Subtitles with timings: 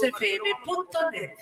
[0.00, 1.38] guanatosfm.net.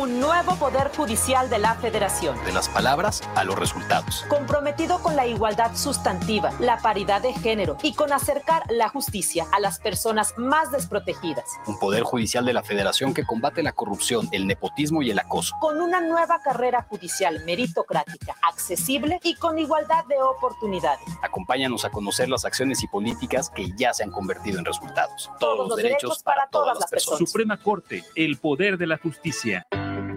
[0.00, 2.34] Un nuevo Poder Judicial de la Federación.
[2.46, 4.24] De las palabras a los resultados.
[4.30, 9.60] Comprometido con la igualdad sustantiva, la paridad de género y con acercar la justicia a
[9.60, 11.44] las personas más desprotegidas.
[11.66, 15.54] Un Poder Judicial de la Federación que combate la corrupción, el nepotismo y el acoso.
[15.60, 21.04] Con una nueva carrera judicial meritocrática, accesible y con igualdad de oportunidades.
[21.20, 25.30] Acompáñanos a conocer las acciones y políticas que ya se han convertido en resultados.
[25.38, 27.18] Todos, los derechos, para, todas, las personas.
[27.18, 29.66] Suprema Corte, el poder de la justicia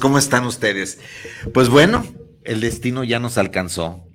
[0.00, 0.98] ¿cómo están ustedes?
[1.52, 2.04] Pues bueno,
[2.42, 4.08] el destino ya nos alcanzó.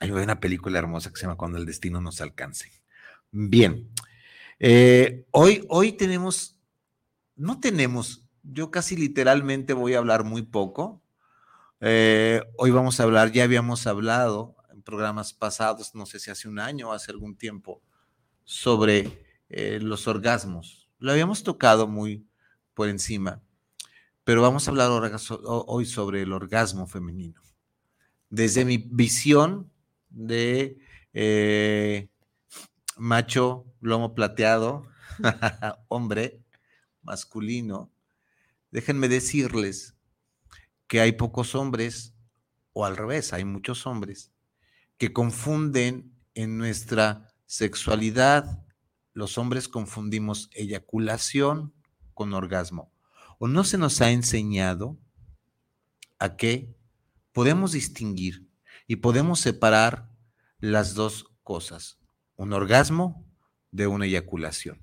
[0.00, 2.70] Hay una película hermosa que se llama Cuando el destino nos alcance.
[3.30, 3.90] Bien,
[4.58, 6.56] eh, hoy, hoy tenemos,
[7.36, 11.02] no tenemos, yo casi literalmente voy a hablar muy poco.
[11.80, 16.48] Eh, hoy vamos a hablar, ya habíamos hablado en programas pasados, no sé si hace
[16.48, 17.82] un año o hace algún tiempo,
[18.44, 20.88] sobre eh, los orgasmos.
[20.98, 22.26] Lo habíamos tocado muy
[22.72, 23.42] por encima
[24.24, 24.90] pero vamos a hablar
[25.44, 27.42] hoy sobre el orgasmo femenino.
[28.30, 29.70] Desde mi visión
[30.08, 30.78] de
[31.12, 32.08] eh,
[32.96, 34.88] macho, lomo plateado,
[35.88, 36.42] hombre,
[37.02, 37.92] masculino,
[38.70, 39.94] déjenme decirles
[40.86, 42.14] que hay pocos hombres,
[42.72, 44.32] o al revés, hay muchos hombres,
[44.96, 48.64] que confunden en nuestra sexualidad,
[49.12, 51.74] los hombres confundimos eyaculación
[52.14, 52.93] con orgasmo
[53.44, 54.98] o no se nos ha enseñado
[56.18, 56.74] a que
[57.30, 58.48] podemos distinguir
[58.86, 60.08] y podemos separar
[60.60, 61.98] las dos cosas,
[62.36, 63.30] un orgasmo
[63.70, 64.82] de una eyaculación.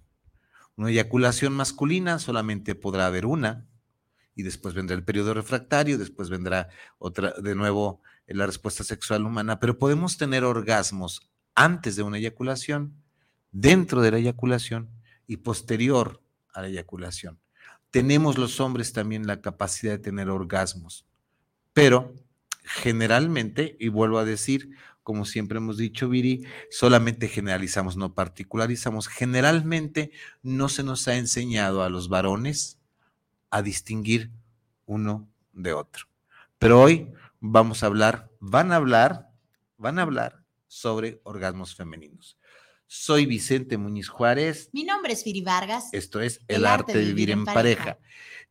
[0.75, 3.67] Una eyaculación masculina solamente podrá haber una,
[4.35, 6.69] y después vendrá el periodo refractario, después vendrá
[6.99, 13.01] otra, de nuevo la respuesta sexual humana, pero podemos tener orgasmos antes de una eyaculación,
[13.49, 14.91] dentro de la eyaculación
[15.25, 16.21] y posterior
[16.53, 17.41] a la eyaculación
[17.91, 21.05] tenemos los hombres también la capacidad de tener orgasmos,
[21.73, 22.15] pero
[22.63, 24.71] generalmente, y vuelvo a decir,
[25.03, 29.07] como siempre hemos dicho, Viri, solamente generalizamos, no particularizamos.
[29.07, 30.11] Generalmente
[30.43, 32.79] no se nos ha enseñado a los varones
[33.49, 34.31] a distinguir
[34.85, 36.05] uno de otro.
[36.59, 39.31] Pero hoy vamos a hablar, van a hablar,
[39.77, 42.37] van a hablar sobre orgasmos femeninos.
[42.93, 44.69] Soy Vicente Muñiz Juárez.
[44.73, 45.87] Mi nombre es Firi Vargas.
[45.93, 47.99] Esto es El, arte, de vivir, en pareja.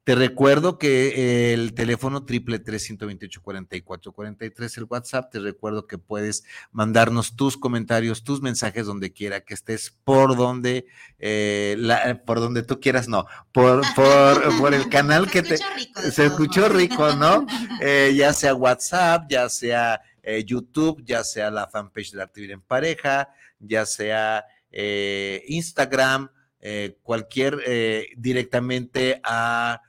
[0.03, 4.79] Te recuerdo que el teléfono triple tres ciento veintiocho cuarenta y cuatro cuarenta y tres
[4.79, 5.31] el WhatsApp.
[5.31, 10.87] Te recuerdo que puedes mandarnos tus comentarios, tus mensajes donde quiera que estés, por donde,
[11.19, 11.77] eh,
[12.25, 17.15] por donde tú quieras, no, por, por, por el canal que te se escuchó rico,
[17.15, 17.45] ¿no?
[17.83, 22.41] Eh, ya sea WhatsApp, ya sea eh, YouTube, ya sea la fanpage del arte de
[22.41, 23.29] vivir en pareja
[23.61, 29.83] ya sea eh, Instagram, eh, cualquier eh, directamente a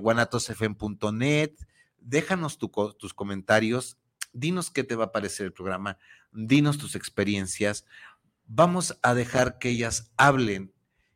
[0.00, 1.52] guanatosfm.net.
[2.00, 3.96] Déjanos tus comentarios,
[4.32, 5.98] dinos qué te va a parecer el programa,
[6.32, 7.84] dinos tus experiencias.
[8.46, 10.72] Vamos a dejar que ellas hablen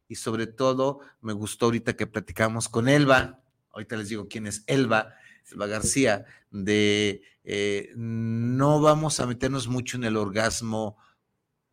[0.07, 3.43] y sobre todo me gustó ahorita que platicamos con Elba,
[3.73, 5.15] ahorita les digo quién es Elba,
[5.51, 7.23] Elba García, de
[7.97, 10.99] no vamos a meternos mucho en el orgasmo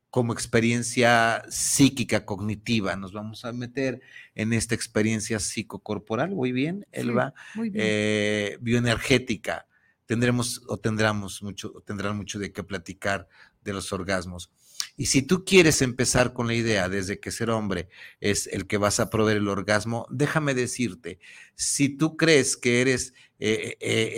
[0.10, 2.96] como experiencia psíquica cognitiva.
[2.96, 4.02] Nos vamos a meter
[4.36, 7.34] en esta experiencia psicocorporal, muy bien, Elba,
[7.74, 9.68] eh, bioenergética.
[10.06, 13.28] Tendremos o tendremos mucho, o tendrán mucho de qué platicar
[13.62, 14.52] de los orgasmos.
[14.98, 17.90] Y si tú quieres empezar con la idea desde que ser hombre
[18.20, 21.20] es el que vas a proveer el orgasmo, déjame decirte,
[21.56, 24.14] si tú crees que eres eh, eh,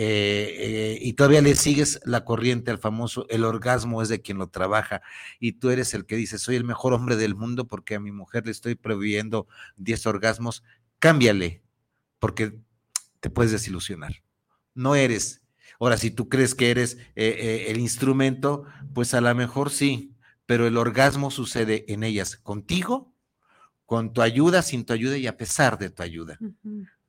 [0.57, 4.49] eh, y todavía le sigues la corriente al famoso, el orgasmo es de quien lo
[4.49, 5.03] trabaja
[5.39, 8.11] y tú eres el que dice, soy el mejor hombre del mundo porque a mi
[8.11, 9.47] mujer le estoy proveyendo
[9.77, 10.63] 10 orgasmos,
[10.97, 11.61] cámbiale,
[12.17, 12.57] porque
[13.19, 14.23] te puedes desilusionar.
[14.73, 15.43] No eres.
[15.79, 20.15] Ahora, si tú crees que eres el instrumento, pues a lo mejor sí,
[20.47, 23.13] pero el orgasmo sucede en ellas contigo,
[23.85, 26.39] con tu ayuda, sin tu ayuda y a pesar de tu ayuda.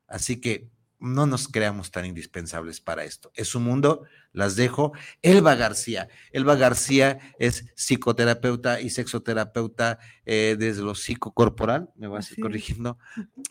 [0.06, 0.70] Así que
[1.02, 3.32] no nos creamos tan indispensables para esto.
[3.34, 4.92] Es un mundo, las dejo.
[5.20, 6.08] Elba García.
[6.30, 12.98] Elba García es psicoterapeuta y sexoterapeuta eh, desde lo psicocorporal, me vas a ir corrigiendo.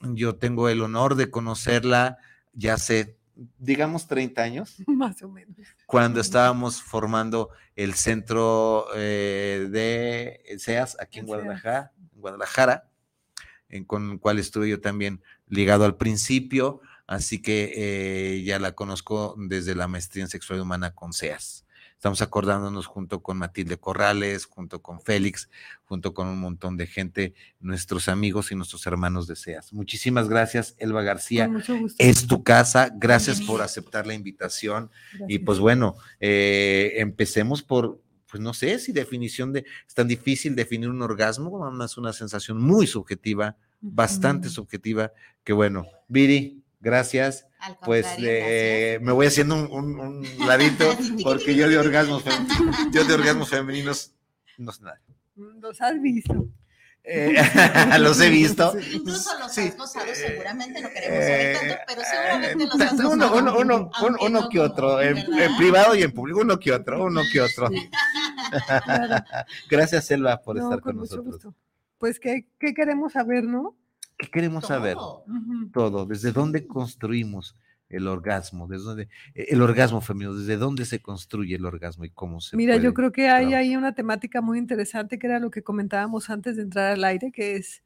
[0.01, 2.17] Yo tengo el honor de conocerla
[2.53, 3.17] ya hace,
[3.57, 4.77] digamos, 30 años.
[4.87, 5.57] Más o menos.
[5.85, 12.89] Cuando estábamos formando el centro eh, de SEAS aquí en Guadalajara, en Guadalajara,
[13.67, 16.81] en, con el cual estuve yo también ligado al principio
[17.11, 21.65] así que eh, ya la conozco desde la maestría en sexualidad humana con SEAS.
[21.93, 25.49] Estamos acordándonos junto con Matilde Corrales, junto con Félix,
[25.83, 29.73] junto con un montón de gente, nuestros amigos y nuestros hermanos de SEAS.
[29.73, 31.51] Muchísimas gracias, Elba García.
[31.97, 32.89] Es tu casa.
[32.95, 34.89] Gracias por aceptar la invitación.
[35.27, 40.55] Y pues bueno, eh, empecemos por, pues no sé si definición de, es tan difícil
[40.55, 45.11] definir un orgasmo, es una sensación muy subjetiva, bastante subjetiva,
[45.43, 47.47] que bueno, Viri, Gracias.
[47.85, 50.85] pues eh, me voy haciendo un, ladito
[51.23, 52.23] porque yo de orgasmos
[52.91, 54.13] yo de orgasmos femeninos
[54.57, 55.01] no sé nada.
[55.35, 56.47] Los has visto.
[57.03, 57.35] Eh,
[57.99, 58.73] los he visto.
[58.93, 63.09] Incluso los has gozado, seguramente no queremos saber tanto, pero seguramente los has gozado.
[63.11, 65.25] Uno, uno, uno, uno, que otro, en,
[65.57, 67.69] privado y en público, uno que otro, uno que otro.
[69.69, 71.47] Gracias, Selva, por estar con, nosotros.
[71.97, 73.75] Pues, ¿qué, ¿qué queremos saber, no?
[74.21, 74.97] ¿Qué queremos saber?
[75.73, 76.05] Todo.
[76.05, 77.57] ¿Desde dónde construimos
[77.89, 78.67] el orgasmo?
[78.67, 80.35] ¿Desde dónde, e, el orgasmo femenino?
[80.35, 83.75] ¿Desde dónde se construye el orgasmo y cómo se Mira, yo creo que hay ahí
[83.75, 87.55] una temática muy interesante que era lo que comentábamos antes de entrar al aire, que
[87.55, 87.81] es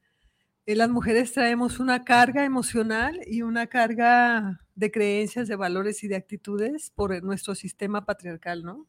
[0.66, 6.08] eh, las mujeres traemos una carga emocional y una carga de creencias, de valores y
[6.08, 8.86] de actitudes por nuestro sistema patriarcal, ¿no?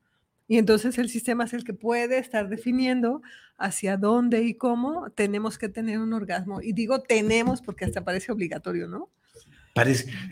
[0.48, 3.22] Y entonces el sistema es el que puede estar definiendo
[3.58, 6.62] hacia dónde y cómo tenemos que tener un orgasmo.
[6.62, 9.10] Y digo tenemos porque hasta parece obligatorio, ¿no?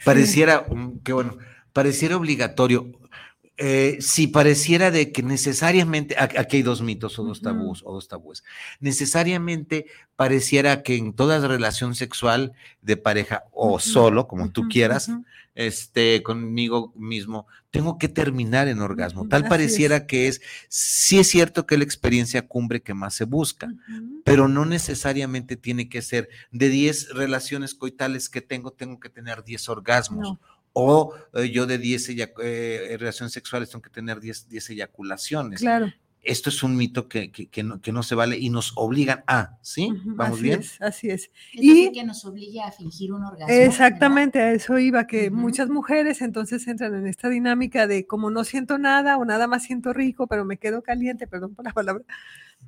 [0.04, 0.66] pareciera,
[1.04, 1.38] que bueno,
[1.74, 2.92] pareciera obligatorio.
[3.58, 8.10] Eh, si pareciera de que necesariamente, aquí hay dos mitos o dos tabús o dos
[8.10, 8.44] tabúes,
[8.82, 9.86] necesariamente
[10.18, 15.10] pareciera que en toda relación sexual de pareja o solo, como tú quieras,
[15.56, 19.28] este, conmigo mismo, tengo que terminar en orgasmo.
[19.30, 23.24] Tal pareciera que es, sí es cierto que es la experiencia cumbre que más se
[23.24, 23.74] busca,
[24.26, 29.46] pero no necesariamente tiene que ser de 10 relaciones coitales que tengo, tengo que tener
[29.46, 30.38] 10 orgasmos
[30.78, 35.62] o eh, yo de 10 eh, relaciones sexuales tengo que tener 10, eyaculaciones.
[35.62, 35.92] Claro.
[36.22, 39.58] Esto es un mito que, que, no, que, no, se vale y nos obligan a,
[39.62, 39.94] ¿sí?
[40.04, 40.62] ¿Vamos bien?
[40.80, 41.30] así es.
[41.54, 43.54] y que nos obliga a fingir un orgasmo.
[43.54, 48.44] Exactamente, a eso iba, que muchas mujeres entonces entran en esta dinámica de como no
[48.44, 52.04] siento nada o nada más siento rico, pero me quedo caliente, perdón por la palabra,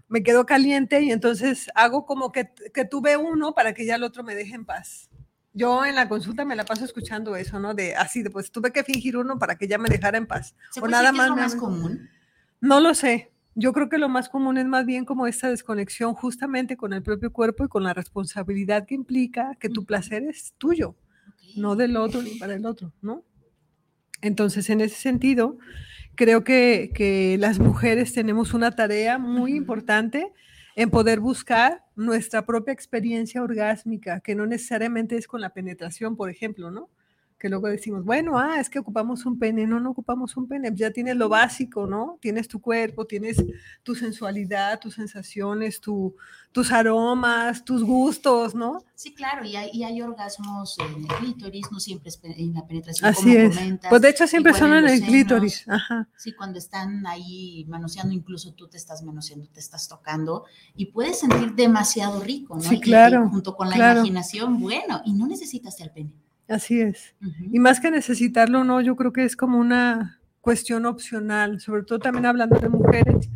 [0.07, 4.03] me quedo caliente y entonces hago como que, que tuve uno para que ya el
[4.03, 5.09] otro me deje en paz.
[5.57, 7.73] Yo en la consulta me la paso escuchando eso, ¿no?
[7.73, 10.55] De así, de, pues tuve que fingir uno para que ya me dejara en paz.
[10.69, 11.25] ¿Se o nada más.
[11.25, 12.09] Es lo más común?
[12.61, 13.31] No lo sé.
[13.55, 17.01] Yo creo que lo más común es más bien como esta desconexión justamente con el
[17.01, 20.95] propio cuerpo y con la responsabilidad que implica que tu placer es tuyo,
[21.55, 23.23] no del otro ni para el otro, ¿no?
[24.21, 25.57] Entonces, en ese sentido,
[26.13, 30.31] creo que, que las mujeres tenemos una tarea muy importante
[30.77, 36.29] en poder buscar nuestra propia experiencia orgásmica, que no necesariamente es con la penetración, por
[36.29, 36.91] ejemplo, ¿no?
[37.37, 40.71] Que luego decimos, bueno, ah, es que ocupamos un pene, no, no ocupamos un pene,
[40.73, 42.17] ya tienes lo básico, ¿no?
[42.19, 43.37] Tienes tu cuerpo, tienes
[43.83, 46.15] tu sensualidad, tus sensaciones, tu,
[46.51, 48.83] tus aromas, tus gustos, ¿no?
[48.95, 52.65] Sí, claro, y hay, y hay orgasmos en el clítoris, no siempre es en la
[52.65, 53.07] penetración.
[53.07, 53.55] Así es.
[53.87, 55.67] pues de hecho siempre son en, el clítoris.
[55.67, 56.09] Ajá.
[56.17, 61.19] Sí, cuando están ahí manoseando, incluso tú te estás manoseando, te estás tocando, y puedes
[61.19, 62.63] sentir demasiado rico, ¿no?
[62.63, 63.29] Sí, claro.
[63.29, 66.11] junto con la imaginación, bueno, y no necesitas el pene.
[66.47, 67.15] Así es.
[67.51, 71.99] Y más que necesitarlo, no, yo creo que es como una cuestión opcional, sobre todo
[71.99, 73.29] también hablando de mujeres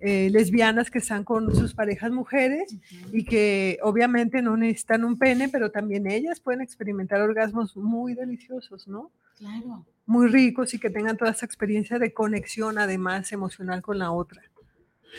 [0.00, 2.76] eh, lesbianas que están con sus parejas mujeres
[3.12, 8.86] y que obviamente no necesitan un pene, pero también ellas pueden experimentar orgasmos muy deliciosos,
[8.86, 9.10] ¿no?
[9.38, 9.84] Claro.
[10.06, 14.42] Muy ricos y que tengan toda esa experiencia de conexión además emocional con la otra.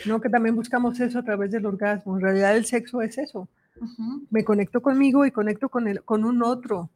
[0.06, 0.20] ¿no?
[0.20, 2.16] Que también buscamos eso a través del orgasmo.
[2.16, 3.48] En realidad el sexo es eso.
[4.30, 6.90] Me conecto conmigo y conecto con, el, con un otro.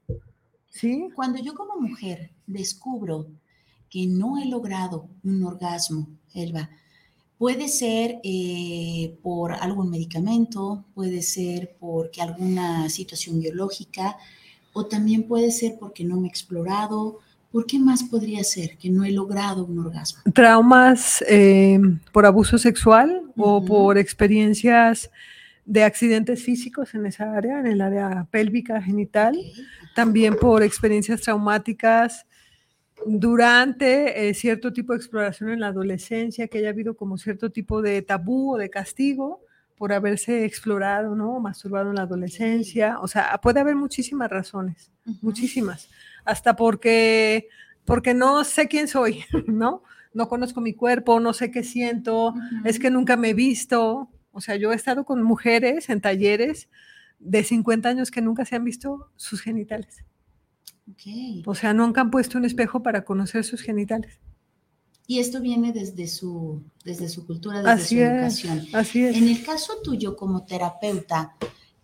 [0.71, 1.09] ¿Sí?
[1.15, 3.27] Cuando yo como mujer descubro
[3.91, 6.69] que no he logrado un orgasmo, Elba,
[7.39, 14.17] puede ser eh, por algún medicamento, puede ser porque alguna situación biológica,
[14.73, 17.21] o también puede ser porque no me he explorado.
[17.51, 20.21] ¿Por qué más podría ser que no he logrado un orgasmo?
[20.35, 21.81] Traumas eh,
[22.13, 25.11] por abuso sexual o por experiencias
[25.69, 29.39] de accidentes físicos en esa área, en el área pélvica genital.
[29.95, 32.27] También por experiencias traumáticas
[33.05, 37.83] durante eh, cierto tipo de exploración en la adolescencia, que haya habido como cierto tipo
[37.83, 39.43] de tabú o de castigo
[39.77, 41.39] por haberse explorado, ¿no?
[41.39, 42.99] Masturbado en la adolescencia.
[43.01, 45.91] O sea, puede haber muchísimas razones, muchísimas.
[46.25, 47.49] Hasta porque,
[47.85, 49.83] porque no sé quién soy, ¿no?
[50.15, 52.35] No conozco mi cuerpo, no sé qué siento,
[52.65, 54.09] es que nunca me he visto.
[54.33, 56.69] O sea, yo he estado con mujeres en talleres
[57.19, 60.05] de 50 años que nunca se han visto sus genitales.
[61.47, 64.19] O sea, nunca han puesto un espejo para conocer sus genitales.
[65.07, 68.67] Y esto viene desde su, desde su cultura, desde Así su es, educación.
[68.75, 69.17] así es.
[69.17, 71.35] En el caso tuyo como terapeuta,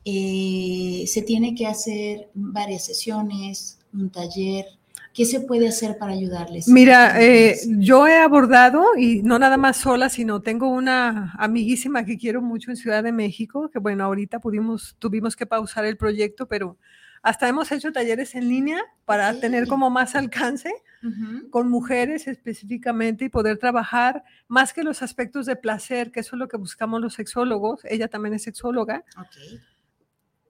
[0.05, 4.67] eh, se tiene que hacer varias sesiones, un taller.
[5.15, 6.67] ¿Qué se puede hacer para ayudarles?
[6.69, 12.19] Mira, eh, yo he abordado, y no nada más sola, sino tengo una amiguísima que
[12.19, 16.49] quiero mucho en Ciudad de México, que bueno, ahorita pudimos, tuvimos que pausar el proyecto,
[16.49, 16.77] pero
[17.23, 19.41] hasta hemos hecho talleres en línea para Ok.
[19.41, 25.47] tener como más alcance Ujú, con mujeres específicamente y poder trabajar más que los aspectos
[25.47, 29.61] de placer, que eso es lo que buscamos los sexólogos, ella también es sexóloga, ok.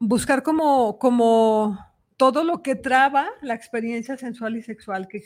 [0.01, 1.79] buscar como, como
[2.17, 5.23] todo lo que traba la experiencia sensual y sexual, que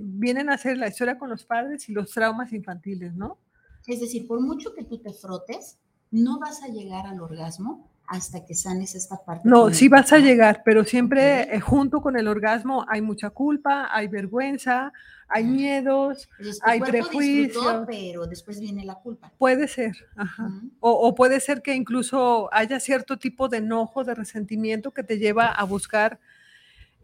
[0.00, 3.38] vienen a ser la historia con los padres y los traumas infantiles, ¿no?
[3.86, 5.78] Es decir, por mucho que tú te frotes,
[6.10, 9.48] no vas a llegar al orgasmo hasta que sanes esta parte.
[9.48, 13.88] No, sí vas a llegar, pero siempre eh, junto con el orgasmo hay mucha culpa,
[13.90, 14.92] hay vergüenza,
[15.28, 17.84] hay miedos, Entonces, hay prejuicios.
[17.86, 19.32] pero después viene la culpa.
[19.38, 20.50] puede ser, ajá.
[20.80, 25.46] O puede ser que incluso haya cierto tipo de enojo, de resentimiento que te lleva
[25.46, 26.20] a buscar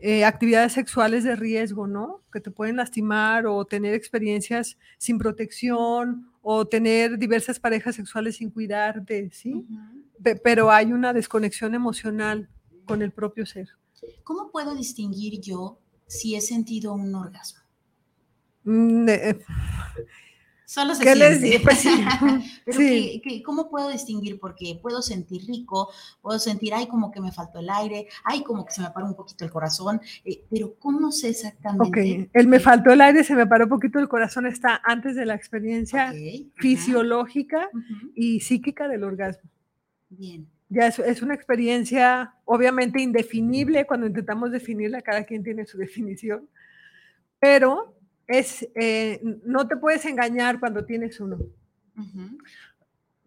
[0.01, 2.23] eh, actividades sexuales de riesgo, ¿no?
[2.33, 8.51] Que te pueden lastimar o tener experiencias sin protección o tener diversas parejas sexuales sin
[8.51, 9.67] cuidarte, ¿sí?
[10.43, 12.49] Pero hay una desconexión emocional
[12.85, 13.69] con el propio ser.
[14.23, 17.61] ¿Cómo puedo distinguir yo si he sentido un orgasmo?
[18.65, 19.39] Mm, eh,
[20.69, 21.59] Solo se ¿Qué les siente.
[21.59, 21.65] digo?
[21.65, 21.89] Pues sí,
[22.67, 23.21] Pero sí.
[23.25, 24.39] ¿qué- qué- cómo puedo distinguir?
[24.39, 28.67] Porque puedo sentir rico, puedo sentir, ay, como que me faltó el aire, ay, como
[28.67, 32.31] que se me paró un poquito el corazón, eh, pero ¿cómo sé Ok, exactamente?
[32.35, 35.25] el me faltó el aire, se me paró un poquito el corazón, está antes de
[35.25, 39.49] la experiencia Ok, ajá, fisiológica ujú, y psíquica del orgasmo.
[40.11, 40.47] Bien.
[40.69, 46.47] Ya es, es una experiencia obviamente indefinible cuando intentamos definirla, cada quien tiene su definición,
[47.41, 47.95] pero
[48.29, 51.39] es, eh, no te puedes engañar cuando tienes uno.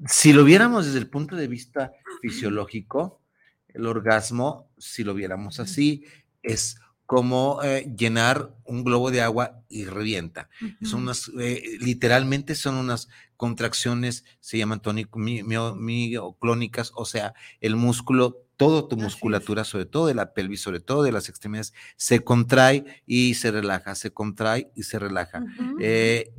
[0.08, 1.92] Si lo viéramos desde el punto de vista
[2.22, 3.22] fisiológico,
[3.68, 6.06] el orgasmo, si lo viéramos así,
[6.42, 10.50] es como eh, llenar un globo de agua y revienta.
[10.82, 17.76] Son unas, eh, literalmente son unas contracciones, se llaman tónico- mi- mioclónicas, o sea, el
[17.76, 22.20] músculo, toda tu musculatura, sobre todo de la pelvis, sobre todo de las extremidades, se
[22.20, 25.44] contrae y se relaja, se contrae y se relaja.
[25.80, 26.32] Eh,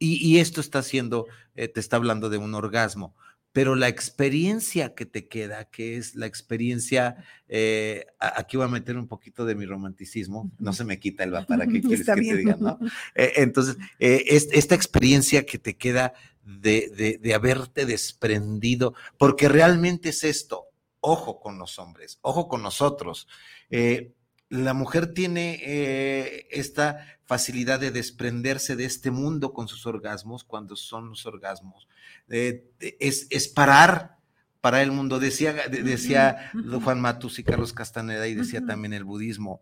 [0.00, 3.14] y, y esto está haciendo, eh, te está hablando de un orgasmo,
[3.52, 7.16] pero la experiencia que te queda, que es la experiencia,
[7.48, 11.34] eh, aquí voy a meter un poquito de mi romanticismo, no se me quita el
[11.34, 12.78] va para qué quieres que te diga, ¿no?
[13.14, 16.12] Eh, entonces, es- esta experiencia que te queda
[16.44, 20.64] de, de- de haberte desprendido, porque realmente es esto,
[21.08, 23.26] ojo con los hombres, ojo con nosotros.
[23.70, 24.12] Eh,
[24.50, 30.74] la mujer tiene eh, esta facilidad de desprenderse de este mundo con sus orgasmos cuando
[30.76, 31.86] son los orgasmos.
[32.28, 32.64] Eh,
[33.00, 34.16] es, es parar
[34.60, 35.18] para el mundo.
[35.18, 36.50] Decía, de- decía.
[36.82, 39.60] Juan Matus y Carlos Castaneda y decía también el budismo.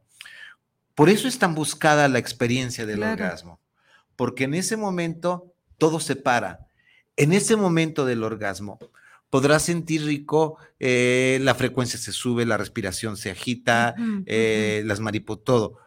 [0.95, 3.13] Por eso es tan buscada la experiencia del Claro.
[3.25, 3.61] orgasmo,
[4.17, 6.69] porque en ese momento todo se para.
[7.17, 8.79] En ese momento del orgasmo
[9.37, 15.45] podrás sentir rico, eh, la frecuencia se sube, la respiración se agita, eh, las mariposas,
[15.45, 15.79] todo.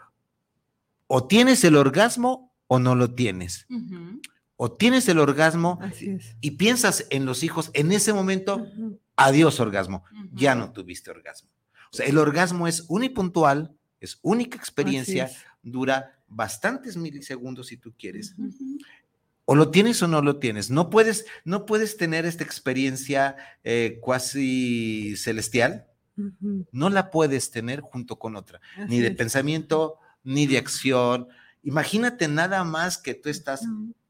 [1.08, 3.66] O tienes el orgasmo o no lo tienes.
[4.56, 5.80] O tienes el orgasmo
[6.42, 8.68] y piensas en los hijos en ese momento,
[9.16, 11.50] adiós orgasmo, ya no tuviste orgasmo.
[11.92, 15.32] O sea, el orgasmo es unipuntual, es única experiencia,
[15.64, 18.36] dura bastantes milisegundos si tú quieres.
[19.52, 20.70] O lo tienes o no lo tienes.
[20.70, 25.88] No puedes, no puedes tener esta experiencia eh, cuasi celestial,
[26.72, 29.16] no la puedes tener junto con otra, ni de es.
[29.16, 31.30] pensamiento, ni de acción.
[31.64, 33.62] Imagínate nada más que tú estás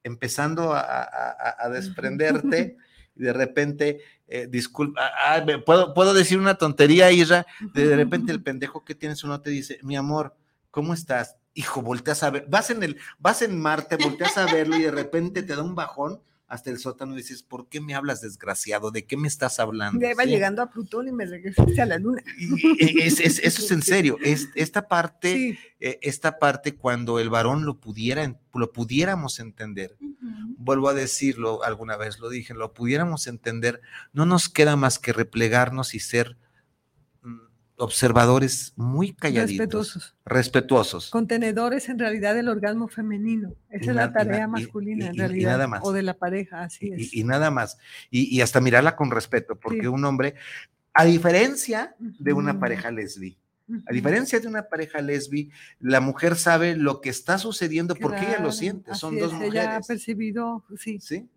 [0.03, 2.75] empezando a, a- a- desprenderte
[3.15, 7.96] y de repente, eh, disculpa, ah, me- ¿puedo, puedo decir una tontería, Isra, de, de
[7.96, 10.36] repente el pendejo que tienes uno te dice, mi amor,
[10.72, 11.38] ¿cómo estás?
[11.60, 14.92] Hijo, volteas a ver, vas en el, vas en Marte, volteas a verlo y de
[14.92, 18.92] repente te da un bajón hasta el sótano y dices, ¿por qué me hablas desgraciado?
[18.92, 20.00] ¿De qué me estás hablando?
[20.01, 20.30] Ya iba Sí.
[20.30, 22.24] llegando a Plutón y me regresaste a la luna.
[22.38, 24.18] Y- y- es- es- eso es en serio.
[24.24, 29.98] Es, esta parte, Sí, eh, esta parte cuando el varón lo pudiera, lo pudiéramos entender,
[30.58, 33.82] vuelvo a decirlo, alguna vez lo dije, lo pudiéramos entender,
[34.13, 36.38] no nos queda más que replegarnos y ser
[37.80, 39.58] observadores muy calladitos,
[39.96, 40.16] respetuosos.
[40.26, 41.10] respetuosos.
[41.10, 43.54] Contenedores en realidad del orgasmo femenino.
[43.70, 45.52] Esa Y es la tarea y- masculina y- en realidad.
[45.52, 45.82] nada más.
[45.84, 47.14] O de la pareja, así es.
[47.14, 47.78] y, nada más.
[48.12, 49.88] Y, hasta mirarla con respeto, porque Sí.
[49.88, 50.36] un hombre,
[50.94, 53.38] a diferencia de una pareja lesbi,
[53.86, 58.40] a diferencia de una pareja lesbi, la mujer sabe lo que está sucediendo porque ella
[58.40, 59.88] lo siente, son dos es, Ella ha mujeres.
[59.88, 61.00] percibido, sí.
[61.00, 61.28] ¿sí?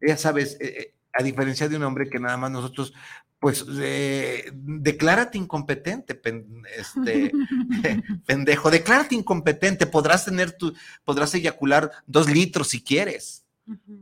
[0.00, 2.92] Ella sabes, eh, eh, a diferencia de un hombre que nada más nosotros,
[3.38, 7.32] pues, eh, declárate incompetente, pen- este,
[8.26, 10.72] pendejo, declárate incompetente, podrás tener tu,
[11.04, 13.40] podrás eyacular dos litros si quieres,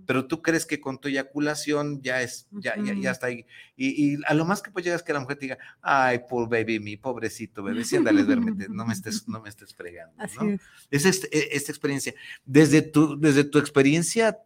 [0.07, 3.45] pero tú crees que con tu eyaculación ya es, ya, ya, está ahí.
[3.77, 6.49] Y, y a lo más que pues llegas que la mujer te diga, ay, poor
[6.49, 10.37] baby, mi pobrecito bebé, sí, ándale, duérmete, no me estés, no me estés fregando, Así
[10.39, 10.51] ¿no?
[10.53, 10.61] es.
[10.91, 12.15] es este- e- esta experiencia.
[12.45, 14.39] Desde tu, desde tu experiencia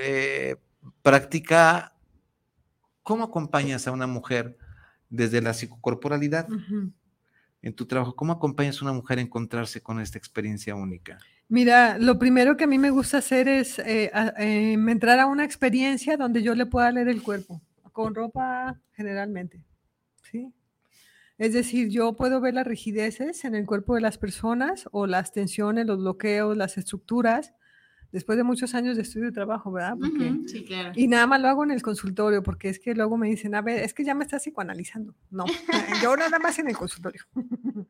[0.00, 0.56] eh,
[1.02, 1.94] práctica,
[3.02, 4.56] ¿cómo acompañas a una mujer
[5.10, 6.92] desde la psicocorporalidad Ujú.
[7.62, 8.14] en tu trabajo?
[8.16, 11.18] ¿Cómo acompañas a una mujer a encontrarse con esta experiencia única?
[11.48, 15.44] Mira, lo primero que a mí me gusta hacer es eh, em, entrar a una
[15.44, 17.60] experiencia donde yo le pueda leer el cuerpo,
[17.92, 19.62] con ropa generalmente,
[20.22, 20.52] ¿sí?
[21.36, 25.32] Es decir, yo puedo ver las rigideces en el cuerpo de las personas o las
[25.32, 27.52] tensiones, los bloqueos, las estructuras,
[28.12, 29.96] después de muchos años de estudio y trabajo, ¿verdad?
[29.98, 30.92] Porque, Ujú, Sí, claro.
[30.94, 33.62] Y nada más lo hago en el consultorio, porque es que luego me dicen, a
[33.62, 35.14] ver, es que ya me estás psicoanalizando.
[35.30, 35.44] No,
[36.02, 37.22] yo nada más en el consultorio.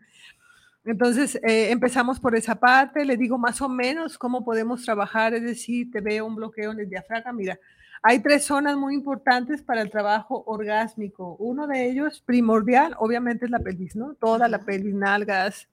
[0.85, 5.43] Entonces, eh, empezamos por esa parte, le digo más o menos cómo podemos trabajar, es
[5.43, 7.33] decir, te veo un bloqueo en el diafragma.
[7.33, 7.59] Mira,
[8.03, 11.37] hay tres zonas muy importantes para el trabajo orgásmico.
[11.39, 14.15] Uno de ellos, primordial, obviamente es la pelvis, ¿no?
[14.15, 15.69] Toda la pelvis, nalgas,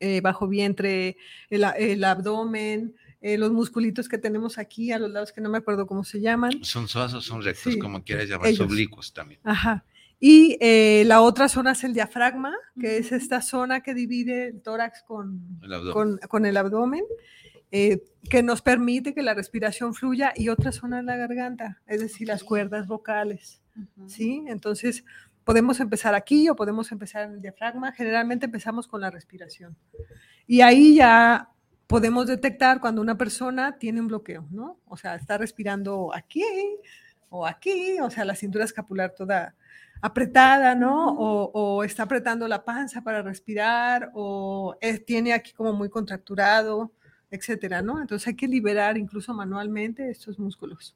[0.00, 1.18] eh, bajo vientre,
[1.50, 2.94] el, el abdomen,
[3.26, 6.20] eh, los musculitos que tenemos aquí a los lados, que no me acuerdo cómo se
[6.20, 6.62] llaman.
[6.62, 8.66] Son suaves, son rectos, Sí, como quieras llamar, ellos.
[8.70, 9.40] oblicuos también.
[9.44, 9.82] Ajá.
[10.20, 14.60] Y eh, la otra zona es el diafragma, que es esta zona que divide el
[14.60, 15.92] tórax con, El abdomen.
[15.94, 17.04] con, con el abdomen,
[17.70, 22.02] eh, que nos permite que la respiración fluya, y otra zona es la garganta, es
[22.02, 23.62] decir, las cuerdas vocales.
[24.06, 24.44] ¿sí?
[24.48, 25.02] Entonces,
[25.44, 27.92] podemos empezar aquí o podemos empezar en el diafragma.
[27.92, 29.78] Generalmente empezamos con la respiración.
[30.46, 31.48] Y ahí ya
[31.86, 34.80] podemos detectar cuando una persona tiene un bloqueo, ¿no?
[34.86, 36.42] O sea, está respirando aquí
[37.28, 39.54] o aquí, o sea, la cintura escapular toda
[40.00, 41.08] apretada, ¿no?
[41.16, 46.92] O, está apretando la panza para respirar, o eh, tiene aquí como muy contracturado,
[47.30, 48.00] etcétera, ¿no?
[48.00, 50.94] Entonces hay que liberar incluso manualmente estos músculos.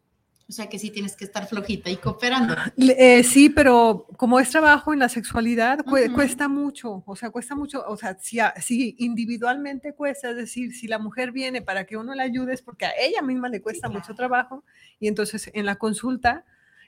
[0.48, 2.54] O sea que sí tienes que estar flojita y cooperando.
[2.78, 6.14] Eh, sí, pero como es trabajo en la sexualidad, cue- Ujú.
[6.14, 10.72] cuesta mucho, o sea, cuesta mucho, o sea, si, a- si individualmente cuesta, es decir,
[10.74, 13.60] si la mujer viene para que uno la ayude es porque a ella misma le
[13.60, 14.16] cuesta mucho claro.
[14.16, 14.64] trabajo
[14.98, 16.46] y entonces en la consulta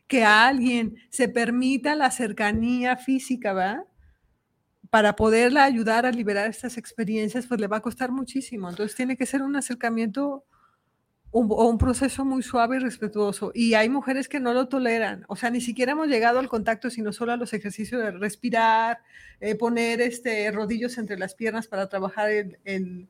[0.09, 3.85] que a alguien se permita la cercanía física, ¿va?
[4.89, 8.71] Para poderla ayudar a liberar estas experiencias, pues le va a costar muchísimo.
[8.71, 10.45] Entonces tiene que ser un acercamiento
[11.33, 13.53] un, o un proceso muy suave y respetuoso.
[13.55, 15.25] Y hay mujeres que no lo toleran.
[15.29, 18.99] O sea, ni siquiera hemos llegado al contacto, sino solo a los ejercicios de respirar,
[19.41, 23.09] eh, poner este, rodillos entre las piernas para trabajar el, el,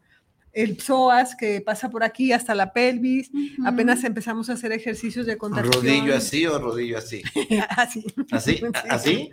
[0.52, 3.30] el psoas que pasa por aquí hasta la pelvis.
[3.64, 5.74] Apenas empezamos a hacer ejercicios de contracción.
[5.84, 7.22] ¿Rodillo así o rodillo así?
[7.70, 8.04] así.
[8.30, 8.56] ¿Así?
[8.60, 8.66] Sí.
[8.90, 9.30] ¿Así?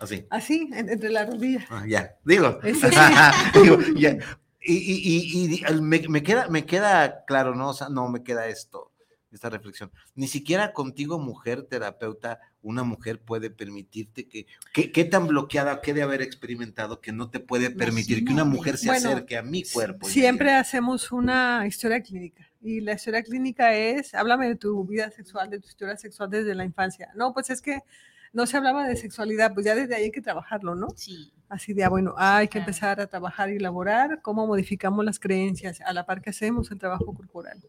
[0.00, 0.26] Así.
[0.28, 1.64] Así, en- entre las rodillas.
[1.70, 2.58] Ah, ya, digo.
[3.54, 4.18] Digo, ya.
[4.64, 7.68] Y, y- y- me, me queda, me queda claro, ¿no?
[7.70, 8.92] O sea, no me queda esto,
[9.30, 9.92] esta reflexión.
[10.14, 15.92] Ni siquiera contigo, mujer terapeuta, una mujer puede permitirte que, que- ¿qué tan bloqueada qué
[15.92, 19.42] de haber experimentado que no te puede permitir que una mujer se Bueno, acerque a
[19.42, 20.08] mi cuerpo?
[20.08, 22.48] Siempre hacemos una historia clínica.
[22.62, 26.54] Y la historia clínica es, háblame de tu vida sexual, de tu historia sexual desde
[26.54, 27.10] la infancia.
[27.14, 27.80] No, pues es que
[28.34, 30.88] no se hablaba de sexualidad, pues ya desde ahí hay que trabajarlo, ¿no?
[30.96, 31.32] Sí.
[31.48, 35.80] Así de, ah, bueno, hay que empezar a trabajar y elaborar cómo modificamos las creencias
[35.80, 37.62] a la par que hacemos el trabajo corporal.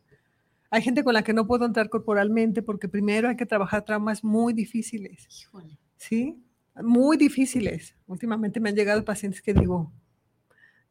[0.71, 4.23] Hay gente con la que no puedo entrar corporalmente porque primero hay que trabajar traumas
[4.23, 5.27] muy difíciles.
[5.39, 5.77] Híjole.
[5.97, 6.43] ¿Sí?
[6.81, 7.95] Muy difíciles.
[8.07, 9.93] Últimamente me han llegado pacientes que digo,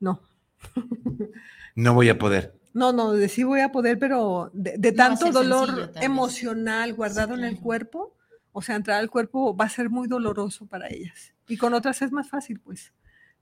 [0.00, 0.20] no.
[1.76, 2.56] No voy a poder.
[2.72, 7.58] No, no, de sí voy a poder, pero de, tanto dolor emocional guardado en el
[7.58, 8.13] cuerpo,
[8.56, 11.34] o sea, entrar al cuerpo va a ser muy doloroso para ellas.
[11.48, 12.94] Y con otras es más fácil, pues.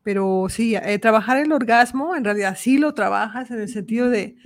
[0.03, 4.37] Pero sí, eh, trabajar el orgasmo, en realidad sí lo trabajas en el sentido de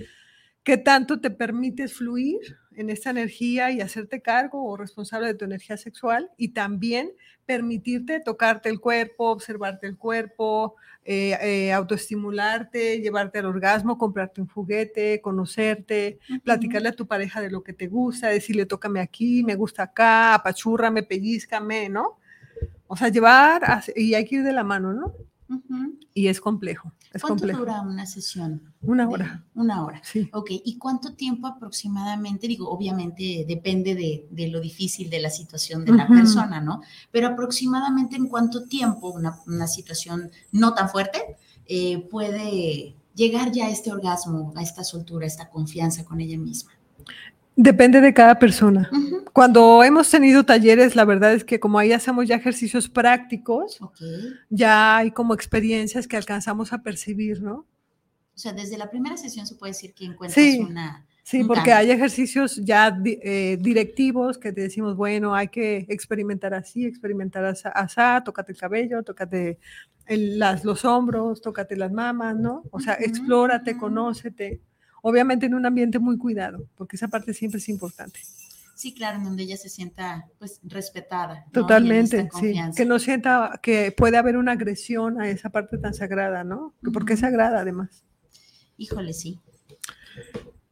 [0.63, 5.45] qué tanto te permites fluir en esta energía y hacerte cargo o responsable de tu
[5.45, 7.11] energía sexual y también
[7.45, 14.47] permitirte tocarte el cuerpo, observarte el cuerpo, eh, eh, autoestimularte, llevarte al orgasmo, comprarte un
[14.47, 19.55] juguete, conocerte, platicarle a tu pareja de lo que te gusta, decirle tócame aquí, me
[19.55, 22.19] gusta acá, apachúrrame, pellizcame, ¿no?
[22.87, 25.13] O sea, llevar a- y hay que ir de la mano, ¿no?
[26.13, 27.59] Y es complejo, es ¿Cuánto complejo.
[27.59, 28.73] dura una sesión?
[28.81, 30.01] Una de- hora, Una hora.
[30.03, 30.29] sí.
[30.33, 32.47] Ok, ¿y cuánto tiempo aproximadamente?
[32.47, 36.81] Digo, obviamente depende de, de lo difícil de la situación de la persona, ¿no?
[37.11, 41.19] Pero aproximadamente en cuánto tiempo una, una situación no tan fuerte
[41.65, 46.37] eh, puede llegar ya a este orgasmo, a esta soltura, a esta confianza con ella
[46.37, 46.71] misma.
[47.59, 48.87] Depende de cada persona.
[48.91, 53.81] Ujú, Cuando hemos tenido talleres, la verdad es que como ahí hacemos ya ejercicios prácticos,
[53.81, 53.97] Ok.
[54.49, 57.65] ya hay como experiencias que alcanzamos a percibir, ¿no?
[58.35, 60.59] O sea, desde la primera sesión se puede decir que encuentras Sí.
[60.59, 61.03] una...
[61.23, 61.77] Sí, Un porque cambio.
[61.77, 67.67] hay ejercicios ya eh, directivos que te decimos, bueno, hay que experimentar así, experimentar asa-
[67.69, 69.57] asá, tócate el cabello, tócate
[70.05, 72.63] el- las, los hombros, tócate las mamas, ¿no?
[72.71, 73.79] O sea, Ujú, explórate, ujú.
[73.81, 74.61] conócete.
[75.01, 78.19] Obviamente en un ambiente muy cuidado, porque esa parte siempre es importante.
[78.77, 81.45] Sí, claro, en donde ella se sienta pues respetada.
[81.51, 82.53] Totalmente, sí.
[82.75, 86.75] Que no sienta que puede haber una agresión a esa parte tan sagrada, ¿no?
[86.83, 88.03] Que Porque es sagrada además.
[88.77, 89.39] Híjole, sí.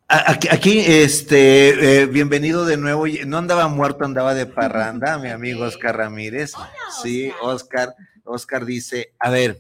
[0.08, 3.08] Aquí, aquí, este, eh, bienvenido de nuevo.
[3.26, 5.64] No andaba muerto, andaba de parranda, mi amigo.
[5.64, 6.54] Oscar Ramírez.
[6.54, 6.70] Hola,
[7.02, 7.96] Sí, Oscar.
[8.24, 9.60] Oscar dice, a ver,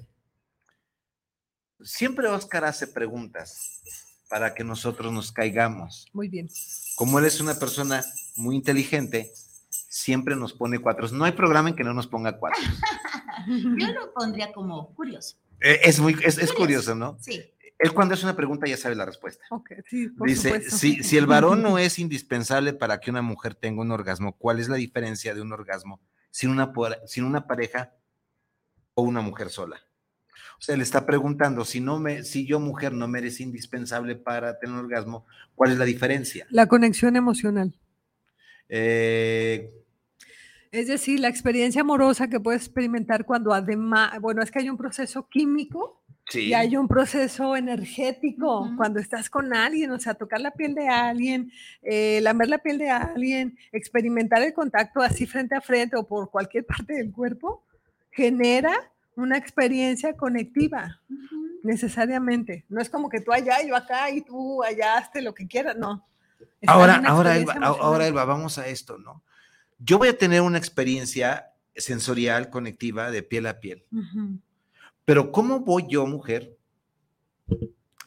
[1.82, 3.82] siempre Oscar hace preguntas
[4.30, 6.08] para que nosotros nos caigamos.
[6.14, 6.50] Muy bien.
[6.96, 8.04] Como él es una persona
[8.36, 9.32] muy inteligente,
[9.70, 11.08] siempre nos pone cuatro.
[11.10, 12.62] No hay programa en que no nos ponga cuatro.
[13.48, 15.38] Yo lo pondría como curioso.
[15.62, 16.56] Eh, Es muy, es, es Curioso.
[16.56, 17.18] curioso, ¿no?
[17.22, 17.42] Sí.
[17.78, 19.44] Él cuando hace una pregunta ya sabe la respuesta.
[19.50, 20.78] Ok, sí, por Dice, supuesto.
[20.78, 24.60] si, si el varón no es indispensable para que una mujer tenga un orgasmo, ¿cuál
[24.62, 26.00] es la diferencia de un orgasmo
[26.32, 26.72] sin una,
[27.06, 27.94] sin una pareja
[28.94, 29.82] o una mujer sola?
[30.58, 34.15] O sea, le está preguntando, si, no me, si yo mujer no me eres indispensable
[34.15, 36.48] para tener un orgasmo, ¿cuál es la diferencia?
[36.50, 37.76] La conexión emocional.
[38.70, 39.72] Eh,
[40.72, 44.78] Es decir, la experiencia amorosa que puedes experimentar cuando además, bueno, es que hay un
[44.78, 46.48] proceso químico sí.
[46.48, 50.88] y hay un proceso energético cuando estás con alguien, o sea, tocar la piel de
[50.88, 56.08] alguien, eh, lamer la piel de alguien, experimentar el contacto así frente a frente o
[56.08, 57.63] por cualquier parte del cuerpo,
[58.12, 58.74] genera
[59.15, 61.01] una experiencia conectiva,
[61.63, 62.65] necesariamente.
[62.69, 65.75] No es como que tú allá, yo acá y tú allá, hazte lo que quieras,
[65.78, 66.08] no.
[66.62, 68.08] Es- Ahora, ahora, Elba, ahora.
[68.08, 69.23] Elba, vamos a esto, ¿no?
[69.80, 73.86] Yo voy a tener una experiencia sensorial, conectiva, de piel a piel.
[75.04, 76.58] Pero ¿cómo voy yo, mujer,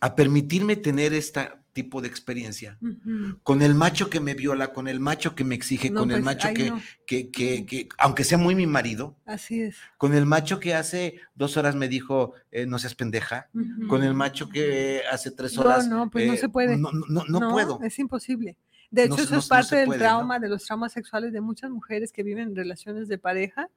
[0.01, 1.51] a permitirme tener este
[1.83, 2.77] tipo de experiencia?
[2.83, 3.38] Ujú.
[3.45, 6.17] Con el macho que me viola, con el macho que me exige, No, con el
[6.17, 6.81] pues, macho ahí que, no.
[7.07, 9.77] que, que, que, aunque sea muy mi marido, Así es.
[9.97, 13.87] con el macho que hace dos horas me dijo, eh, no seas pendeja, Ujú.
[13.87, 15.87] con el macho que hace tres No, horas.
[15.87, 16.77] no, pues no eh, se puede.
[16.77, 17.79] No, no, no, no puedo.
[17.83, 18.57] Es imposible.
[18.91, 20.05] De hecho, No eso no es no parte del puede, ¿no?
[20.05, 23.69] trauma, de los traumas sexuales de muchas mujeres que viven en relaciones de pareja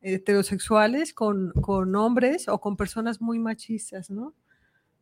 [0.00, 4.34] heterosexuales con, con hombres o con personas muy machistas, ¿no?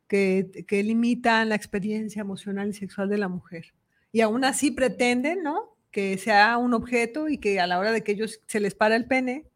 [0.09, 3.75] Que, que limitan la experiencia emocional y sexual de la mujer.
[4.13, 5.77] Y aún así pretenden, ¿no?
[5.91, 8.95] Que sea un objeto y que a la hora de que ellos se les para
[8.97, 9.47] el pene,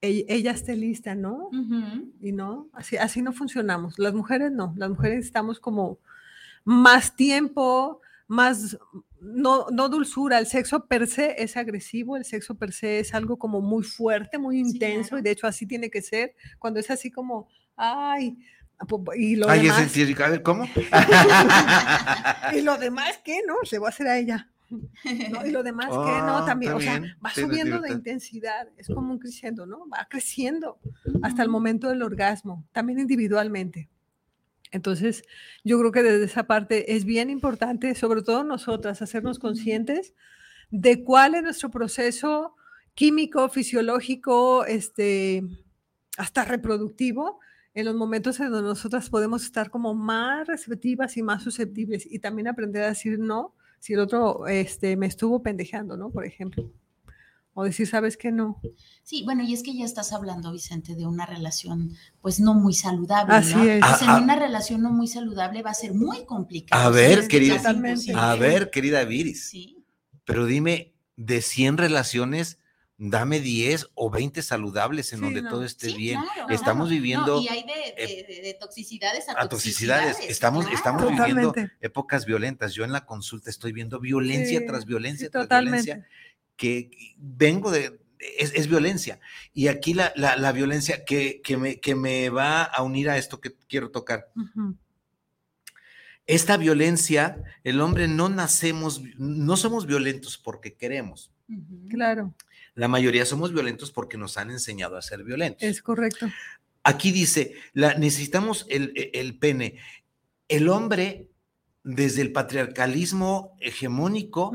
[0.00, 1.50] ella esté lista, ¿no?
[2.20, 3.98] Y no, así, así no funcionamos.
[3.98, 5.98] Las mujeres no, las mujeres estamos como
[6.64, 8.78] más tiempo, más,
[9.20, 10.38] no, no dulzura.
[10.38, 14.38] El sexo per se es agresivo, el sexo per se es algo como muy fuerte,
[14.38, 15.20] muy Sí, intenso, claro.
[15.20, 16.34] y de hecho así tiene que ser.
[16.58, 18.38] Cuando es así como, ay,
[19.16, 20.64] y lo Ay, es demás, a ver, ¿cómo?
[22.54, 23.40] y lo demás, ¿qué?
[23.46, 24.50] No, se va a hacer a ella.
[24.70, 25.46] ¿no?
[25.46, 25.94] Y lo demás, ¿qué?
[25.94, 29.88] No, Ah, también, o sea, va Sí, subiendo de intensidad, es como un creciendo, ¿no?
[29.88, 30.78] Va creciendo
[31.22, 33.88] hasta el momento del orgasmo, también individualmente.
[34.72, 35.22] Entonces,
[35.64, 40.14] yo creo que desde esa parte es bien importante, sobre todo nosotras, hacernos conscientes
[40.70, 42.56] de cuál es nuestro proceso
[42.94, 45.44] químico, fisiológico, este,
[46.18, 47.38] hasta reproductivo,
[47.76, 52.18] en los momentos en donde nosotras podemos estar como más receptivas y más susceptibles y
[52.18, 56.10] también aprender a decir no si el otro este, me estuvo pendejeando, ¿no?
[56.10, 56.72] Por ejemplo.
[57.52, 58.60] O decir, ¿sabes que no?
[59.02, 61.90] Sí, bueno, y es que ya estás hablando, Vicente, de una relación
[62.22, 63.62] pues no muy saludable, Así ¿no?
[63.64, 63.80] es.
[63.80, 64.22] Pues, en Ah, ah.
[64.22, 66.82] una relación no muy saludable va a ser muy complicado.
[66.82, 67.62] A ver, que querida-.
[68.16, 69.84] A ver, querida Viris, Sí.
[70.24, 72.58] pero dime, de 100 relaciones,
[72.98, 75.50] dame 10 o 20 saludables en Sí, donde no.
[75.50, 76.20] todo esté Sí, bien.
[76.34, 76.90] claro, Estamos claro.
[77.02, 80.18] viviendo No, y hay de, de- de- de toxicidades a, a toxicidades.
[80.28, 80.76] Estamos, claro.
[80.76, 81.32] estamos Totalmente.
[81.60, 82.72] viviendo épocas violentas.
[82.74, 85.82] Yo en la consulta estoy viendo violencia Sí, tras violencia sí, tras totalmente.
[85.84, 86.08] violencia
[86.56, 88.00] que vengo de,
[88.38, 89.20] es, es violencia.
[89.52, 93.18] Y aquí la, la- la violencia que, que me, que me va a unir a
[93.18, 94.30] esto que quiero tocar.
[96.26, 101.30] Esta violencia, el hombre no nacemos, no somos violentos porque queremos.
[101.88, 102.34] Claro,
[102.76, 105.62] La mayoría somos violentos porque nos han enseñado a ser violentos.
[105.62, 106.28] es correcto.
[106.84, 109.78] Aquí dice, la, necesitamos el, el pene.
[110.46, 111.28] El hombre,
[111.82, 114.52] desde el patriarcalismo hegemónico,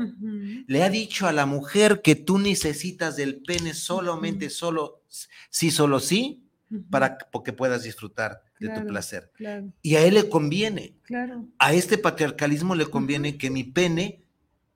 [0.66, 5.02] le ha dicho a la mujer que tú necesitas del pene solamente, solo,
[5.50, 6.42] sí, solo sí,
[6.90, 9.30] para que puedas disfrutar de tu placer.
[9.34, 11.46] Claro, Y a él le conviene, claro.
[11.58, 14.22] a este patriarcalismo le conviene que mi pene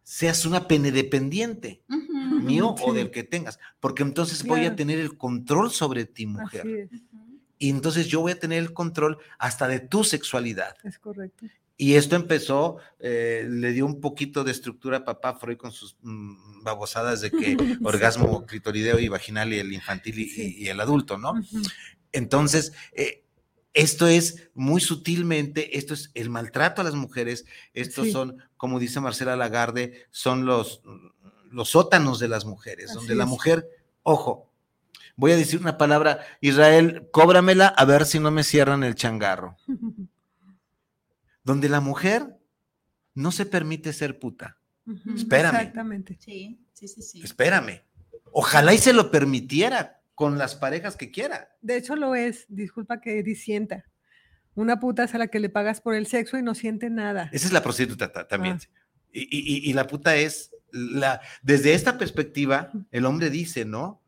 [0.09, 2.41] seas una pene dependiente, Ujú.
[2.41, 6.89] mío o del que tengas, porque entonces voy a tener el control sobre ti, mujer.
[7.59, 10.77] Y entonces yo voy a tener el control hasta de tu sexualidad.
[10.85, 11.47] es correcto.
[11.77, 15.97] Y esto empezó, eh, le dio un poquito de estructura a papá Freud con sus
[16.03, 20.55] mm, babosadas de que orgasmo clitorideo y vaginal y el infantil y, Sí.
[20.57, 21.35] y el adulto, ¿no?
[22.13, 23.25] Entonces, eh,
[23.75, 28.13] esto es muy sutilmente, esto es el maltrato a las mujeres, estos Sí.
[28.13, 30.83] son, como dice Marcela Lagarde, son los,
[31.51, 33.69] los sótanos de las mujeres, donde la mujer,
[34.03, 34.51] ojo,
[35.17, 39.57] voy a decir una palabra, Israel, cóbramela a ver si no me cierran el changarro,
[41.45, 42.39] donde la mujer
[43.15, 44.59] no se permite ser puta.
[45.15, 45.57] Espérame.
[45.57, 46.17] Exactamente.
[46.21, 47.23] Sí, sí, sí, sí.
[47.23, 47.83] Espérame.
[48.31, 51.49] Ojalá y se lo permitiera con las parejas que quiera.
[51.61, 53.85] De hecho lo es, disculpa que disienta.
[54.57, 57.31] Una puta es a la que le pagas por el sexo y no siente nada.
[57.33, 58.59] Esa es la prostituta ta- también.
[58.61, 58.81] Ah.
[59.13, 64.01] Y, y- y- la puta es, la, desde esta perspectiva, el hombre dice, ¿no?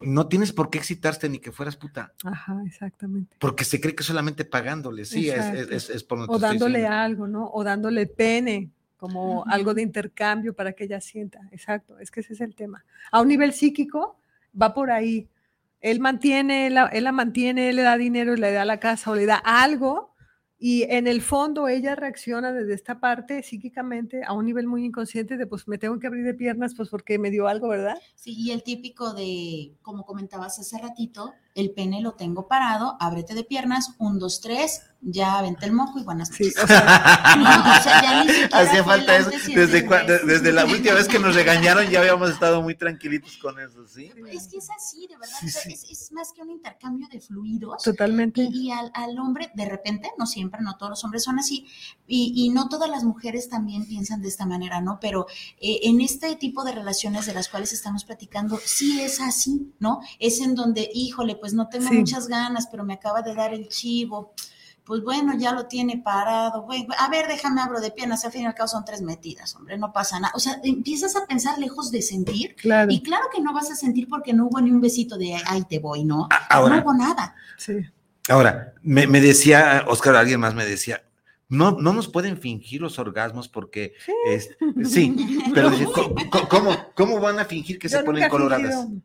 [0.00, 3.36] No tienes por qué excitarte ni que fueras puta, Ajá, exactamente.
[3.38, 5.74] porque se cree que solamente pagándole, sí, es, es, Exacto.
[5.76, 7.48] es- es por O dándole algo, ¿no?
[7.52, 11.40] O dándole pene como algo de intercambio para que ella sienta.
[11.52, 12.84] Exacto, es que ese es el tema.
[13.12, 14.16] A un nivel psíquico
[14.60, 15.28] va por ahí.
[15.82, 19.26] Él mantiene, él la mantiene, él le da dinero le da la casa o le
[19.26, 20.12] da algo
[20.64, 25.36] y en el fondo ella reacciona desde esta parte psíquicamente a un nivel muy inconsciente
[25.36, 27.96] de pues me tengo que abrir de piernas pues porque me dio algo, ¿verdad?
[28.14, 33.34] Sí, y el típico de, como comentabas hace ratito, el pene lo tengo parado, ábrete
[33.34, 36.62] de piernas, un, dos, tres, ya vente el moco y buenas Sí, noches.
[36.62, 37.42] o sea, No,
[37.78, 39.30] o sea, ya ni siquiera Hacía falta eso.
[39.30, 40.26] Desde, cua- de- después.
[40.28, 44.10] desde la última vez que nos regañaron ya habíamos estado muy tranquilitos con eso, ¿sí?
[44.30, 45.36] Es que es así, de verdad.
[45.40, 45.72] Sí, o sea, sí.
[45.72, 47.82] Es, es más que un intercambio de fluidos.
[47.82, 48.42] totalmente.
[48.50, 51.66] Y, y al, al hombre, de repente, no siempre, no todos los hombres son así,
[52.06, 54.98] y, y no todas las mujeres también piensan de esta manera, ¿no?
[55.00, 55.26] Pero
[55.60, 60.00] eh, en este tipo de relaciones de las cuales estamos platicando, sí es así, ¿no?
[60.20, 61.98] Es en donde, híjole, pues no tengo Sí.
[61.98, 64.32] muchas ganas, pero me acaba de dar el chivo.
[64.84, 66.68] Pues bueno, ya lo tiene parado.
[66.98, 68.24] A ver, déjame abro de piernas.
[68.24, 70.32] Al fin y al cabo son tres metidas, hombre, no pasa nada.
[70.36, 72.54] O sea, empiezas a pensar lejos de sentir.
[72.54, 75.34] Claro, Y claro que no vas a sentir porque no hubo ni un besito de
[75.46, 76.28] ahí te voy, ¿no?
[76.48, 77.34] Ahora, No hubo nada.
[77.58, 77.74] sí.
[78.28, 81.02] Ahora, me, me decía, Oscar, alguien más me decía,
[81.48, 84.12] no, no nos pueden fingir los orgasmos porque, Sí.
[84.26, 84.50] es-
[84.88, 88.62] sí, pero dice, "Co- co- ¿cómo, ¿cómo van a fingir que Yo se ponen coloradas?
[88.84, 89.02] fingido-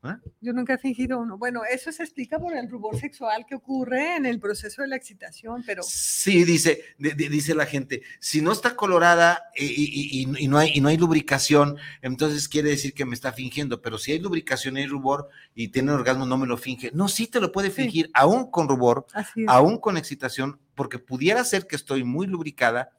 [0.00, 0.20] ¿Ah?
[0.40, 1.36] Yo nunca he fingido uno.
[1.38, 4.94] Bueno, eso se explica por el rubor sexual que ocurre en el proceso de la
[4.94, 10.22] excitación, pero Sí, dice, di- di- dice la gente, si no está colorada y, y-
[10.22, 13.82] y- y no hay, y no hay lubricación, entonces quiere decir que me está fingiendo,
[13.82, 16.92] pero si hay lubricación y hay rubor y tiene orgasmo, no me lo finge.
[16.94, 17.82] No, sí te lo puede Sí.
[17.82, 19.04] fingir, aún con rubor,
[19.48, 22.92] aún con excitación, porque pudiera ser que estoy muy lubricada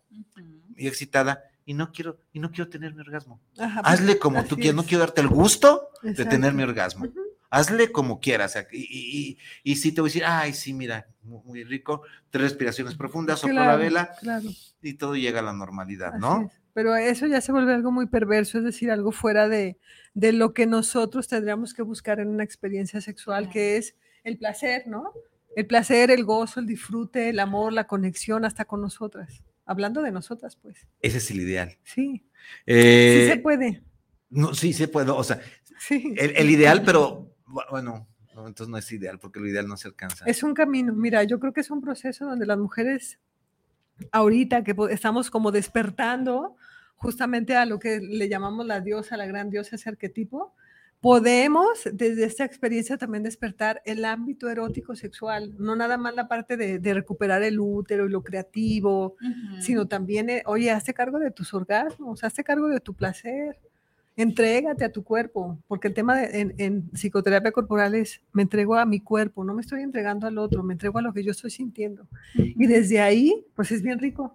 [0.76, 3.40] y excitada y no quiero, y no quiero tener mi orgasmo.
[3.60, 7.06] Ajá, pues, Hazle como tú quieras, no quiero darte el gusto de tener mi orgasmo.
[7.52, 8.58] Hazle como quieras.
[8.72, 12.02] Y, y, y, y sí te voy a decir, ay, sí, mira, mu- muy, rico,
[12.32, 14.50] tres respiraciones profundas, soplo la Claro, vela Claro,
[14.82, 16.42] y todo llega a la normalidad, así ¿no?
[16.48, 16.60] es.
[16.74, 19.78] Pero eso ya se vuelve algo muy perverso, es decir, algo fuera de,
[20.16, 24.88] de lo que nosotros tendríamos que buscar en una experiencia sexual, que es el placer,
[24.88, 25.12] ¿no?
[25.56, 29.44] El placer, el gozo, el disfrute, el amor, la conexión hasta con nosotras.
[29.70, 30.88] Hablando de nosotras, pues.
[31.02, 31.78] Ese es el ideal.
[31.84, 32.26] Sí,
[32.66, 33.84] Eh, sí se puede.
[34.32, 35.12] no, sí, se puede.
[35.12, 35.40] O sea,
[35.80, 36.14] Sí.
[36.18, 39.76] el, el ideal, pero bu- bueno, No, entonces no es ideal, porque lo ideal no
[39.76, 40.24] se alcanza.
[40.26, 40.94] Es un camino.
[40.94, 43.20] Mira, yo creo que es un proceso donde las mujeres,
[44.14, 46.56] ahorita que estamos como despertando
[46.96, 50.54] justamente a lo que le llamamos la diosa, la gran diosa, ese arquetipo,
[51.02, 56.58] podemos desde esta experiencia también despertar el ámbito erótico sexual, no nada más la parte
[56.58, 59.62] de, de recuperar el útero y lo creativo, Ujú.
[59.62, 63.58] sino también, eh, oye, hazte cargo de tus orgasmos, hazte cargo de tu placer,
[64.18, 68.76] entrégate a tu cuerpo, porque el tema de- en, en psicoterapia corporal es, me entrego
[68.76, 71.32] a mi cuerpo, no me estoy entregando al otro, me entrego a lo que yo
[71.32, 72.06] estoy sintiendo.
[72.36, 74.34] Y desde ahí, pues es bien rico.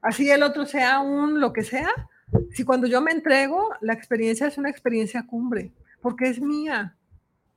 [0.00, 1.90] Así el otro sea un lo que sea,
[2.52, 6.96] si cuando yo me entrego, la experiencia es una experiencia cumbre, porque es mía.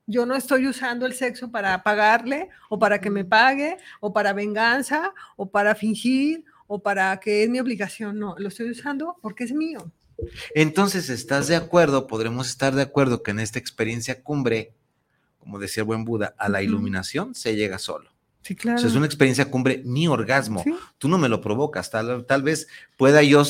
[0.08, 4.34] Yo no estoy usando el sexo para pagarle o para que me pague o para
[4.34, 8.20] venganza o para fingir o para que es mi obligación.
[8.20, 9.92] No, lo estoy usando porque es mío.
[10.54, 12.08] Entonces, ¿estás de acuerdo?
[12.08, 14.74] Podremos estar de acuerdo que en esta experiencia cumbre,
[15.40, 18.12] como decía el buen Buda, a la iluminación se llega solo.
[18.42, 18.80] Sí, O claro.
[18.80, 20.64] sea, es una experiencia cumbre, ni orgasmo.
[20.64, 20.74] Sí.
[20.98, 21.92] Tú no me lo provocas.
[21.92, 23.44] Tal, tal vez pueda yo,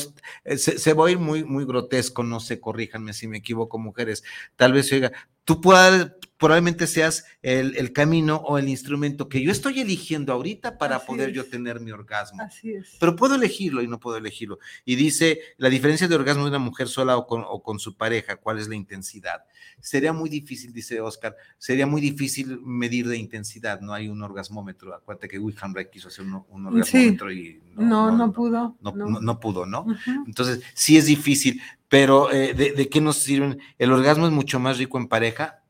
[0.44, 3.78] eh, se, se va a ir muy, muy grotesco, no sé, corríjanme si me equivoco,
[3.78, 4.22] mujeres.
[4.56, 5.12] Tal vez, oiga,
[5.44, 10.76] tú puedas, probablemente seas el, el camino o el instrumento que yo estoy eligiendo ahorita
[10.76, 11.36] para Así poder es.
[11.36, 12.42] yo tener mi orgasmo.
[12.42, 12.96] Así es.
[13.00, 14.58] Pero puedo elegirlo y no puedo elegirlo.
[14.84, 17.96] Y dice, la diferencia de orgasmo de una mujer sola o con, o con su
[17.96, 19.44] pareja, ¿cuál es la intensidad?
[19.80, 23.80] Sería muy difícil, dice Oscar, sería muy difícil medir de intensidad.
[23.80, 24.94] No hay un orgasmómetro.
[24.94, 28.76] Acuérdate que Wilhelm Reich quiso hacer un, un orgasmómetro y No, no, pudo.
[28.82, 29.86] no, no- no pudo, ¿no?
[30.26, 33.60] Entonces, sí es difícil, pero eh, ¿de, de qué nos sirven?
[33.78, 35.61] ¿El orgasmo es mucho más rico en pareja?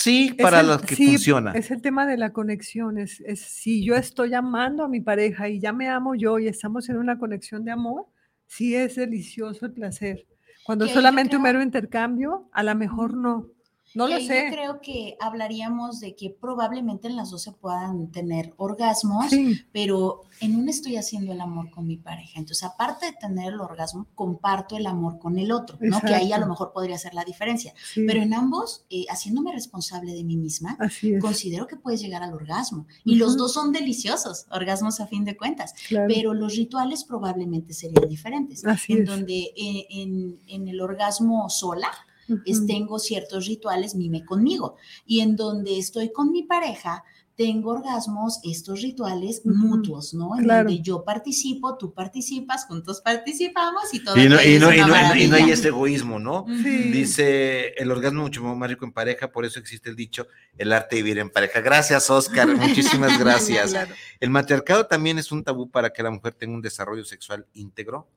[0.00, 1.50] Sí, Es para el- los que sí, funciona.
[1.52, 2.98] Es el tema de la conexión.
[2.98, 6.46] Es, es si yo estoy amando a mi pareja y ya me amo yo y
[6.46, 8.06] estamos en una conexión de amor,
[8.46, 10.24] sí es delicioso el placer.
[10.64, 13.48] Cuando solamente un mero intercambio, a lo mejor no.
[13.94, 14.44] No lo sé.
[14.46, 19.60] Yo creo que hablaríamos de que probablemente en las dos se puedan tener orgasmos, Sí,
[19.72, 22.38] pero en uno estoy haciendo el amor con mi pareja.
[22.38, 26.00] Entonces, aparte de tener el orgasmo, comparto el amor con el otro, ¿no?
[26.00, 27.72] Que ahí a lo mejor podría ser la diferencia.
[27.92, 30.76] sí, Pero en ambos, eh, haciéndome responsable de mí misma,
[31.20, 32.86] considero que puedes llegar al orgasmo.
[33.04, 35.74] Y los dos son deliciosos, orgasmos a fin de cuentas.
[35.88, 36.06] claro.
[36.08, 38.64] Pero los rituales probablemente serían diferentes.
[38.64, 39.06] Así en es.
[39.08, 41.90] donde eh, en, en el orgasmo sola,
[42.46, 47.04] es- tengo ciertos rituales mime conmigo y en donde estoy con mi pareja
[47.36, 50.36] tengo orgasmos, estos rituales mutuos, ¿no?
[50.36, 50.68] En Claro.
[50.68, 54.16] donde yo participo, tú participas, juntos participamos y todo.
[54.16, 56.46] Y no, y es no, y no- y no- y no hay ese egoísmo, ¿no?
[56.48, 56.90] Sí.
[56.90, 60.96] Dice el orgasmo mucho más rico en pareja, por eso existe el dicho el arte
[60.96, 61.60] de vivir en pareja.
[61.60, 62.48] Gracias, Oscar.
[62.82, 63.70] Muchísimas gracias.
[63.70, 63.94] Claro.
[64.18, 68.08] El matriarcado también es un tabú para que la mujer tenga un desarrollo sexual íntegro.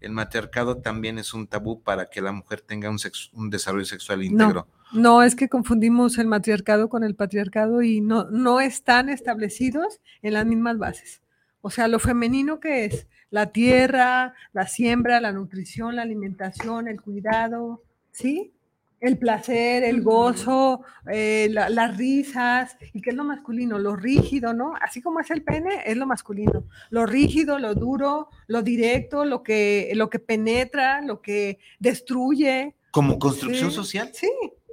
[0.00, 3.84] El matriarcado también es un tabú para que la mujer tenga un, sex- un desarrollo
[3.84, 4.66] sexual íntegro.
[4.92, 10.34] No, es que confundimos el matriarcado con el patriarcado y no, no están establecidos en
[10.34, 11.20] las mismas bases.
[11.62, 17.00] O sea, lo femenino que es la tierra, la siembra, la nutrición, la alimentación, el
[17.00, 18.52] cuidado, ¿sí?
[19.00, 24.52] El placer, el gozo, eh, la- las risas, y qué es lo masculino, lo rígido,
[24.52, 24.74] ¿no?
[24.80, 26.64] Así como es el pene, es lo masculino.
[26.90, 32.74] Lo rígido, lo duro, lo directo, lo que, lo que penetra, lo que destruye.
[32.90, 34.10] Como construcción Sí, social.
[34.14, 34.28] Sí,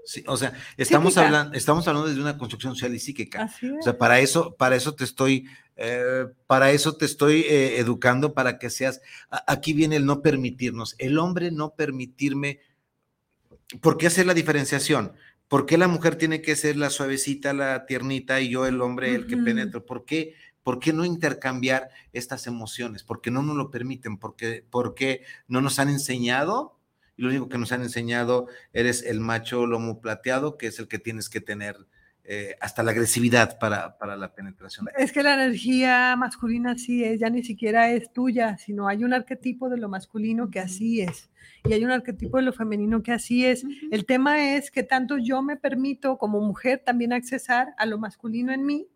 [0.09, 1.25] Sí, o sea, estamos Psíquica.
[1.27, 3.43] hablando, estamos hablando de una construcción social y psíquica.
[3.43, 7.75] así O sea, para eso, para eso te estoy, eh, para eso te estoy eh,
[7.79, 9.01] educando para que seas.
[9.29, 10.95] a- Aquí viene el no permitirnos.
[10.97, 12.59] El hombre no permitirme.
[13.81, 15.13] ¿Por qué hacer la diferenciación?
[15.47, 19.13] ¿Por qué la mujer tiene que ser la suavecita, la tiernita y yo el hombre
[19.13, 19.85] el que penetro?
[19.85, 20.35] ¿Por qué?
[20.63, 23.03] ¿Por qué no intercambiar estas emociones?
[23.03, 24.17] ¿Por qué no nos lo permiten?
[24.17, 26.77] ¿Por qué, por qué no nos han enseñado?
[27.15, 30.87] Y lo único que nos han enseñado eres el macho lomo plateado, que es el
[30.87, 31.77] que tienes que tener
[32.29, 34.87] eh, hasta la agresividad para, para la penetración.
[34.97, 39.13] Es que la energía masculina sí es, ya ni siquiera es tuya, sino hay un
[39.13, 41.29] arquetipo de lo masculino que así es.
[41.63, 43.63] Y hay un arquetipo de lo femenino que así es.
[43.91, 48.51] El tema es que tanto yo me permito como mujer también accesar a lo masculino
[48.51, 48.87] en mí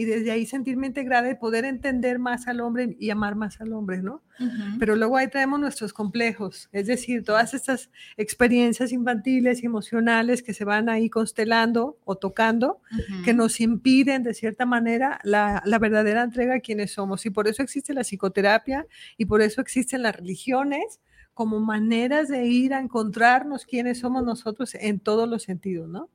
[0.00, 3.74] y desde ahí sentirme integrada y poder entender más al hombre y amar más al
[3.74, 4.22] hombre, ¿no?
[4.40, 4.78] Ujú.
[4.78, 10.54] Pero luego ahí traemos nuestros complejos, es decir, todas estas experiencias infantiles y emocionales que
[10.54, 12.80] se van ahí constelando o tocando
[13.22, 13.40] que Ujú.
[13.40, 17.26] nos impiden de cierta manera la, la verdadera entrega a quienes somos.
[17.26, 18.86] Y por eso existe la psicoterapia
[19.18, 21.00] y por eso existen las religiones
[21.34, 26.08] como maneras de ir a encontrarnos quiénes somos nosotros en todos los sentidos, ¿no?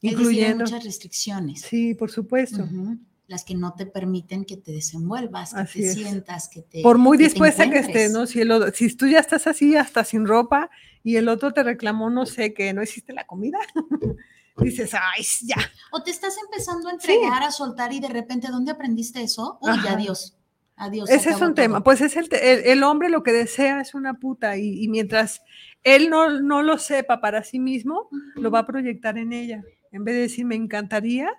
[0.00, 0.64] Es decir, hay Incluyendo.
[0.64, 1.62] muchas restricciones.
[1.62, 2.62] Sí, por supuesto.
[2.62, 2.98] Ujú.
[3.28, 5.94] Las que no te permiten que te desenvuelvas, que Así te es.
[5.94, 6.82] sientas, que te.
[6.82, 8.26] Por muy que dispuesta que estés, ¿no?
[8.26, 10.70] Si, el si tú ya estás así hasta sin ropa
[11.04, 13.58] y el otro te reclamó, no sé, que no existe la comida,
[14.56, 15.56] dices, ay, ya.
[15.92, 19.58] O te estás empezando a entregar, a soltar y de repente, ¿dónde aprendiste eso?
[19.60, 19.92] Uy, Ajá.
[19.92, 20.34] adiós.
[20.76, 21.08] Adiós.
[21.08, 21.84] se Ese es un tema.
[21.84, 25.42] Pues es el, el, el hombre lo que desea es una puta y, y mientras
[25.82, 29.62] él no, no lo sepa para sí mismo, lo va a proyectar en ella.
[29.92, 31.30] En vez de decir, me encantaría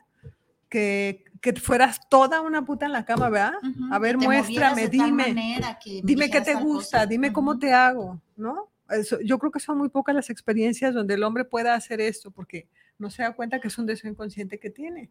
[0.69, 3.53] que, que fueras toda una puta en la cama, ¿verdad?
[3.91, 5.25] A ver, muéstrame, dime,
[5.83, 7.05] que me dime qué te gusta, cosa.
[7.05, 8.69] dime cómo te hago, ¿no?
[8.89, 12.31] Eso- yo creo que son muy pocas las experiencias donde el hombre pueda hacer esto
[12.31, 12.67] porque
[12.97, 15.09] no se da cuenta que es un deseo inconsciente que tiene.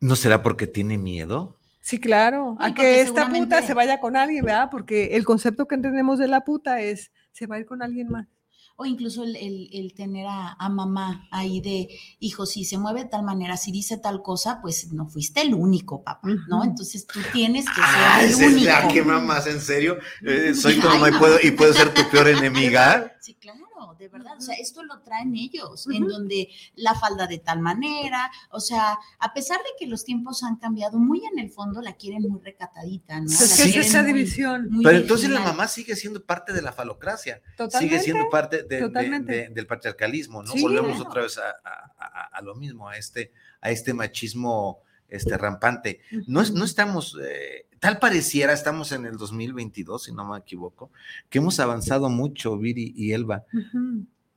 [0.00, 1.56] ¿No será porque tiene miedo?
[1.80, 4.68] Sí, claro, a que esta puta se vaya con alguien, ¿verdad?
[4.70, 8.08] Porque el concepto que entendemos de la puta es se va a ir con alguien
[8.08, 8.28] más.
[8.76, 11.88] O incluso el, el- el tener a, a mamá ahí de,
[12.20, 15.54] hijo, si se mueve de tal manera, si dice tal cosa, pues no fuiste el
[15.54, 16.64] único, papá, ¿no?
[16.64, 18.94] Entonces tú tienes que ser Ah, el esa es la único.
[18.94, 19.98] que mamas, ¿en serio?
[20.22, 23.12] Eh, soy tu mamá y puedo, y puedo ser tu peor enemiga.
[23.20, 23.60] Sí, claro,
[23.98, 24.36] de verdad.
[24.38, 28.98] O sea, esto lo traen ellos, en donde la falda de tal manera, o sea,
[29.18, 32.40] a pesar de que los tiempos han cambiado, muy en el fondo la quieren muy
[32.40, 33.26] recatadita, ¿no?
[33.30, 34.68] Es que es esa muy- división.
[34.70, 37.78] muy Pero entonces la mamá sigue siendo parte de la falocracia, Totalmente.
[37.96, 39.32] sigue siendo parte de- de- totalmente.
[39.32, 40.52] de- del patriarcalismo, ¿no?
[40.52, 41.10] Sí, Volvemos claro.
[41.10, 46.00] otra vez a, a- a- a lo mismo, a este, a este machismo este, rampante.
[46.26, 50.92] No, es- no estamos, eh, tal pareciera, estamos en el 2022, si no me equivoco,
[51.28, 53.44] que hemos avanzado mucho, Viri y Elba,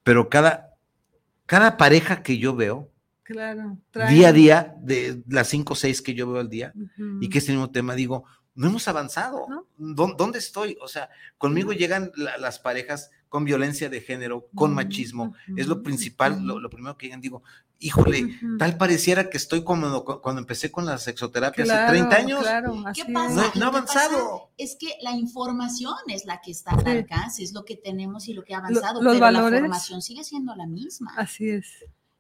[0.04, 0.72] pero cada,
[1.46, 2.90] cada pareja que yo veo,
[3.24, 3.78] Claro.
[4.10, 6.74] día a día, de las cinco o seis que yo veo al día,
[7.22, 8.24] y que este mismo tema, digo,
[8.56, 9.46] no hemos avanzado.
[9.48, 9.68] ¿No?
[9.78, 10.78] ¿Dó- ¿Dónde estoy?
[10.82, 15.36] O sea, conmigo llegan la- las parejas con violencia de género, con Mm, machismo.
[15.58, 17.22] Es lo principal, lo, lo primero que llegan.
[17.22, 17.44] Digo,
[17.80, 22.16] híjole, tal pareciera que estoy como cu- cuando empecé con la sexoterapia hace Claro, 30
[22.16, 22.40] años.
[22.42, 23.52] Claro, así ¿Qué pasa?
[23.56, 24.52] No, no avanzado.
[24.58, 26.90] Es que la información es la que está al Sí.
[26.90, 30.02] alcance, es lo que tenemos y lo que ha avanzado, los pero valores- la formación
[30.02, 31.14] sigue siendo la misma.
[31.18, 31.68] Así es.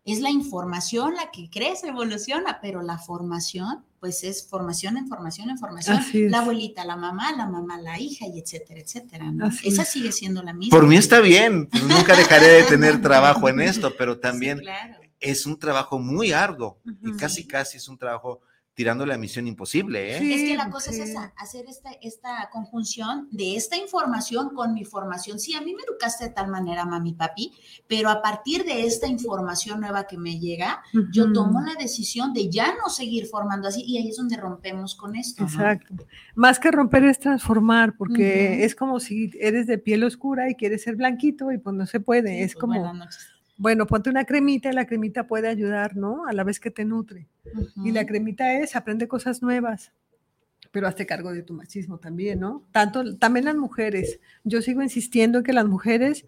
[0.05, 5.49] Es la información la que crece, evoluciona, pero la formación, pues es formación en formación
[5.49, 5.99] en formación.
[6.29, 9.31] La abuelita, la mamá, la mamá, la hija, y etcétera, etcétera.
[9.31, 9.47] ¿no?
[9.63, 9.89] Esa es.
[9.89, 10.77] sigue siendo la misma.
[10.77, 14.59] Por mí está bien, pues nunca dejaré de tener trabajo en esto, pero Sí, también
[14.59, 14.95] claro.
[15.19, 18.41] es un trabajo muy arduo y casi, casi es un trabajo
[18.76, 20.19] tirándole a misión imposible, ¿eh?
[20.19, 20.34] Sí.
[20.34, 20.99] Es que la cosa sí.
[20.99, 25.39] es esa, hacer esta, esta conjunción de esta información con mi formación.
[25.39, 27.53] Sí, a mí me educaste de tal manera, mami, papi,
[27.88, 32.49] pero a partir de esta información nueva que me llega, yo tomo la decisión de
[32.49, 35.43] ya no seguir formando así y ahí es donde rompemos con esto.
[35.43, 35.49] ¿no?
[35.49, 35.95] Exacto.
[36.36, 40.84] Más que romper es transformar, porque es como si eres de piel oscura y quieres
[40.84, 42.36] ser blanquito y pues no se puede.
[42.36, 43.34] Sí, es pues, como, buenas noches.
[43.57, 46.25] Bueno, ponte una cremita y la cremita puede ayudar, ¿no?
[46.27, 47.27] A la vez que te nutre.
[47.83, 49.91] Y la cremita es aprende cosas nuevas,
[50.76, 52.67] pero hazte cargo de tu machismo también, ¿no?
[52.73, 54.19] Tanto, también las mujeres.
[54.43, 56.26] Yo sigo insistiendo en que las mujeres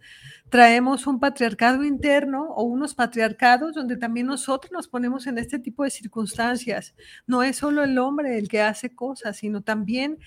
[0.50, 5.84] traemos un patriarcado interno o unos patriarcados donde también nosotros nos ponemos en este tipo
[5.84, 6.95] de circunstancias.
[7.26, 10.18] No es solo el hombre el que hace cosas, sino también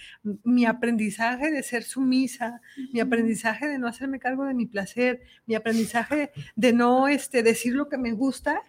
[0.45, 2.61] mi aprendizaje de ser sumisa,
[2.93, 7.75] mi aprendizaje de no hacerme cargo de mi placer, mi aprendizaje de no este, decir
[7.75, 8.61] lo que me gusta,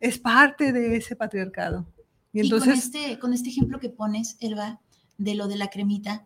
[0.00, 1.93] es parte de ese patriarcado.
[2.42, 4.80] Y con, este, con este ejemplo que pones, Elba,
[5.18, 6.24] de lo de la cremita,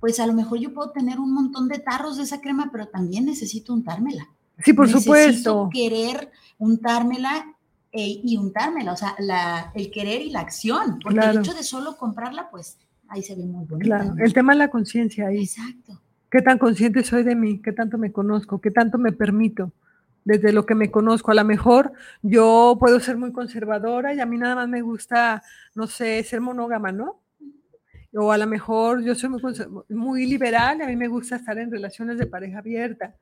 [0.00, 2.88] pues a lo mejor yo puedo tener un montón de tarros de esa crema, pero
[2.88, 4.28] también necesito untármela.
[4.58, 5.70] sí, por necesito supuesto.
[5.72, 7.46] querer untármela
[7.92, 11.32] e- y untármela, o sea, la, el querer y la acción, porque Claro.
[11.32, 12.76] el hecho de solo comprarla, pues
[13.08, 13.84] ahí se ve muy bonita.
[14.00, 15.44] Claro, el tema es la conciencia ahí.
[15.44, 16.00] Exacto.
[16.30, 17.62] ¿Qué tan consciente soy de mí?
[17.62, 18.60] ¿Qué tanto me conozco?
[18.60, 19.70] ¿Qué tanto me permito?
[20.24, 24.26] Desde lo que me conozco, a lo mejor yo puedo ser muy conservadora y a
[24.26, 25.42] mí nada más me gusta,
[25.74, 27.20] no sé, ser monógama, ¿no?
[28.16, 29.40] O a lo mejor yo soy muy,
[29.88, 33.14] muy liberal y a mí me gusta estar en relaciones de pareja abierta.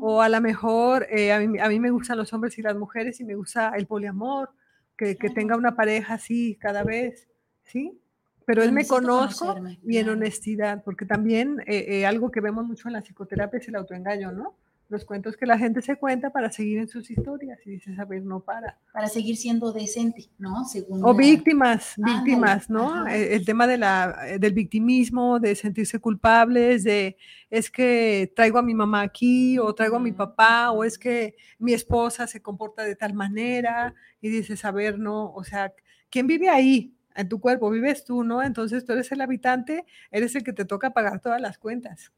[0.00, 2.76] O a lo mejor eh, a, mí, a mí me gustan los hombres y las
[2.76, 4.50] mujeres y me gusta el poliamor,
[4.96, 7.28] que, que tenga una pareja así cada vez,
[7.62, 7.98] ¿sí?
[8.44, 12.88] Pero él me conozco y en honestidad, porque también eh, eh, algo que vemos mucho
[12.88, 14.56] en la psicoterapia es el autoengaño, ¿no?
[14.92, 18.04] Los cuentos que la gente se cuenta para seguir en sus historias y dices, a
[18.04, 18.78] ver, no para.
[18.92, 20.66] Para seguir siendo decente, ¿no?
[20.66, 23.06] Según O la- víctimas, víctimas, ¿no?
[23.08, 27.16] Eh, El tema de la, eh, del victimismo, de sentirse culpables, de
[27.48, 31.36] es que traigo a mi mamá aquí, o traigo a mi papá, o es que
[31.58, 35.72] mi esposa se comporta de tal manera, y dices, a ver, no, o sea,
[36.10, 36.94] ¿quién vive ahí?
[37.14, 38.42] En tu cuerpo, vives tú, ¿no?
[38.42, 42.12] Entonces tú eres el habitante, eres el que te toca pagar todas las cuentas.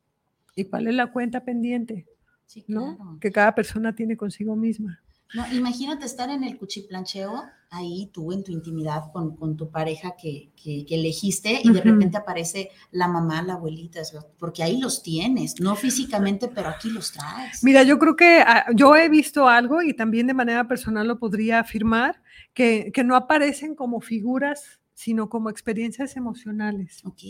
[0.56, 2.06] ¿Y cuál es la cuenta pendiente?
[2.46, 2.96] Sí, ¿no?
[2.96, 3.18] claro.
[3.20, 5.00] Que cada persona tiene consigo misma.
[5.34, 10.14] No, imagínate estar en el cuchiplancheo, ahí tú en tu intimidad con, con tu pareja
[10.16, 11.88] que, que, que elegiste y de Ujú.
[11.90, 14.00] repente aparece la mamá, la abuelita,
[14.38, 17.64] porque ahí los tienes, no físicamente, pero aquí los traes.
[17.64, 21.18] Mira, yo creo que ah, yo he visto algo y también de manera personal lo
[21.18, 22.22] podría afirmar,
[22.52, 27.22] que, que no aparecen como figuras, sino como experiencias emocionales, Ok,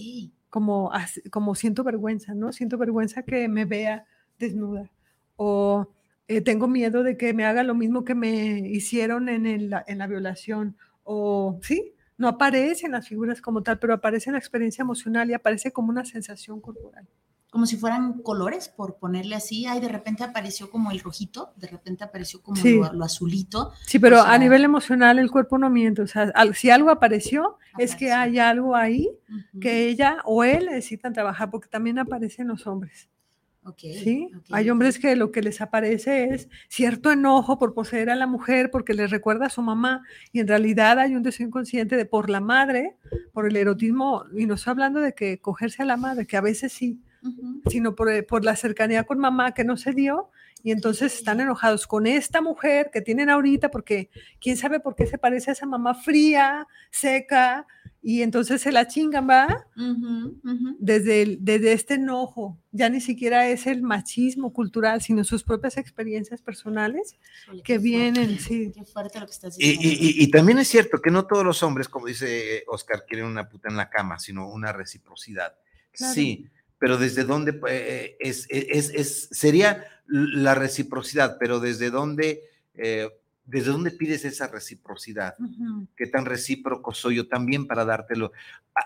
[0.50, 0.92] como,
[1.30, 2.52] como siento vergüenza, ¿no?
[2.52, 4.04] Siento vergüenza que me vea
[4.38, 4.90] desnuda
[5.36, 5.88] o
[6.28, 9.98] eh, tengo miedo de que me haga lo mismo que me hicieron en, el- en
[9.98, 11.92] la violación o sí.
[12.16, 16.04] No aparecen las figuras como tal, pero aparece la experiencia emocional y aparece como una
[16.04, 17.06] sensación corporal.
[17.50, 21.68] como si fueran colores, por ponerle así, ay, de repente apareció como el rojito, de
[21.68, 22.74] repente apareció como Sí.
[22.76, 23.70] lo, lo azulito.
[23.86, 26.02] Sí, pero sea- a nivel emocional el cuerpo no miente.
[26.02, 29.08] O sea, al- si algo apareció, es que hay algo ahí
[29.60, 33.08] que ella o él necesitan trabajar, porque también aparecen los hombres.
[33.78, 34.30] ¿Sí?
[34.50, 38.70] Hay hombres que lo que les aparece es cierto enojo por poseer a la mujer,
[38.70, 40.02] porque les recuerda a su mamá,
[40.32, 42.96] y en realidad hay un deseo inconsciente de por la madre,
[43.32, 46.40] por el erotismo, y no estoy hablando de que cogerse a la madre, que a
[46.40, 47.00] veces sí,
[47.66, 50.30] sino por, eh, por la cercanía con mamá que no se dio
[50.62, 54.10] y entonces están enojados con esta mujer que tienen ahorita porque
[54.40, 57.66] quién sabe por qué se parece a esa mamá fría, seca
[58.06, 59.66] y entonces se la chingan, ¿va?
[59.76, 60.76] ujú, ujú.
[60.78, 65.78] Desde, el- desde este enojo, ya ni siquiera es el machismo cultural, sino sus propias
[65.78, 68.72] experiencias personales Híjole, que vienen, fuerte, sí.
[68.74, 69.88] Qué fuerte lo que estás Y, diciendo.
[69.88, 73.24] y- y- y también es cierto que no todos los hombres, como dice Oscar, quieren
[73.26, 75.56] una puta en la cama, sino una reciprocidad.
[75.90, 76.12] Claro.
[76.12, 76.46] Sí,
[76.78, 82.42] pero desde dónde eh, es, es, es- sería la reciprocidad, pero desde dónde,
[82.74, 83.08] eh,
[83.46, 85.34] desde dónde pides esa reciprocidad.
[85.96, 88.32] Qué tan recíproco soy yo también para dártelo.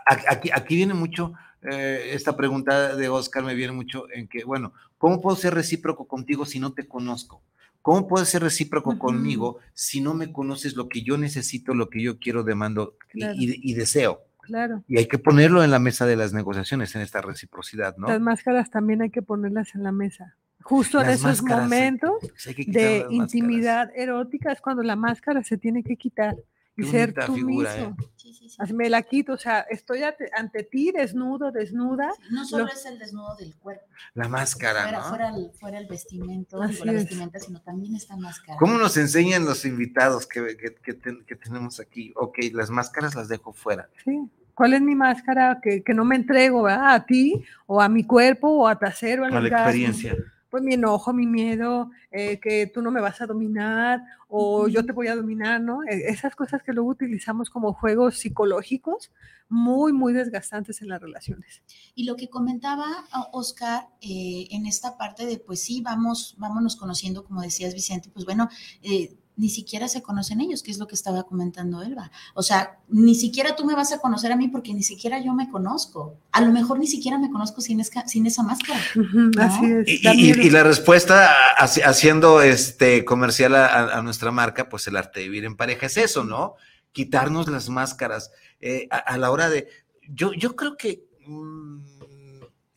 [0.06, 1.32] Aquí, aquí viene mucho,
[1.62, 6.06] eh, esta pregunta de Oscar me viene mucho en que, bueno, ¿cómo puedo ser recíproco
[6.06, 7.42] contigo si no te conozco?
[7.82, 12.02] ¿Cómo puedo ser recíproco conmigo si no me conoces lo que yo necesito, lo que
[12.02, 13.34] yo quiero, demando y- Claro.
[13.38, 14.22] y, y deseo?
[14.42, 14.82] Claro.
[14.88, 18.09] Y hay que ponerlo en la mesa de las negociaciones, en esta reciprocidad, ¿no?
[18.09, 20.36] Las máscaras también hay que ponerlas en la mesa.
[20.68, 22.12] Justo en esos momentos
[22.44, 23.12] que quitar de máscaras.
[23.12, 26.36] intimidad erótica es cuando la máscara se tiene que quitar
[26.76, 27.96] y Qué ser tú figura, mismo.
[27.98, 28.06] ¿eh?
[28.16, 28.56] Sí, sí, sí.
[28.58, 32.12] Así Me la quito, o sea, estoy ante, ante ti desnudo, desnuda.
[32.16, 35.04] Sí, No solo lo- es el desnudo del cuerpo, La máscara, fuera, ¿no?
[35.08, 36.98] fuera, el, fuera el vestimento, Así la es.
[37.04, 38.58] vestimenta, sino también esta máscara.
[38.58, 42.12] ¿Cómo nos enseñan los invitados que, que- que ten- que tenemos aquí?
[42.14, 43.88] Ok, las máscaras las dejo fuera.
[44.04, 44.20] ¿sí?
[44.54, 46.94] ¿Cuál es mi máscara que, que no me entrego ¿verdad?
[46.94, 49.24] a ti o a mi cuerpo o a trasero?
[49.24, 49.66] al A la orgasmo?
[49.68, 50.16] experiencia.
[50.51, 54.84] Pues mi enojo, mi miedo, eh, que tú no me vas a dominar o yo
[54.84, 55.82] te voy a dominar, ¿no?
[55.84, 59.12] E- Esas cosas que luego utilizamos como juegos psicológicos
[59.49, 61.62] muy, muy desgastantes en las relaciones.
[61.94, 66.76] Y lo que comentaba ah, Oscar eh, en esta parte de, pues sí, vamos, vámonos
[66.76, 68.49] conociendo, como decías Vicente, pues bueno,
[68.82, 72.11] eh, ni siquiera se conocen ellos, que es lo que estaba comentando Elba.
[72.34, 75.32] O sea, ni siquiera tú me vas a conocer a mí porque ni siquiera yo
[75.32, 76.18] me conozco.
[76.32, 78.80] A lo mejor ni siquiera me conozco sin, esca- sin esa máscara.
[79.41, 80.05] Así es.
[80.16, 85.20] Y, la respuesta haci- haciendo este comercial a, a- a nuestra marca, pues el arte
[85.20, 86.55] de vivir en pareja es eso, ¿no?
[86.93, 89.68] Quitarnos las máscaras eh, a, a la hora de.
[90.11, 91.97] Yo, yo creo que mm,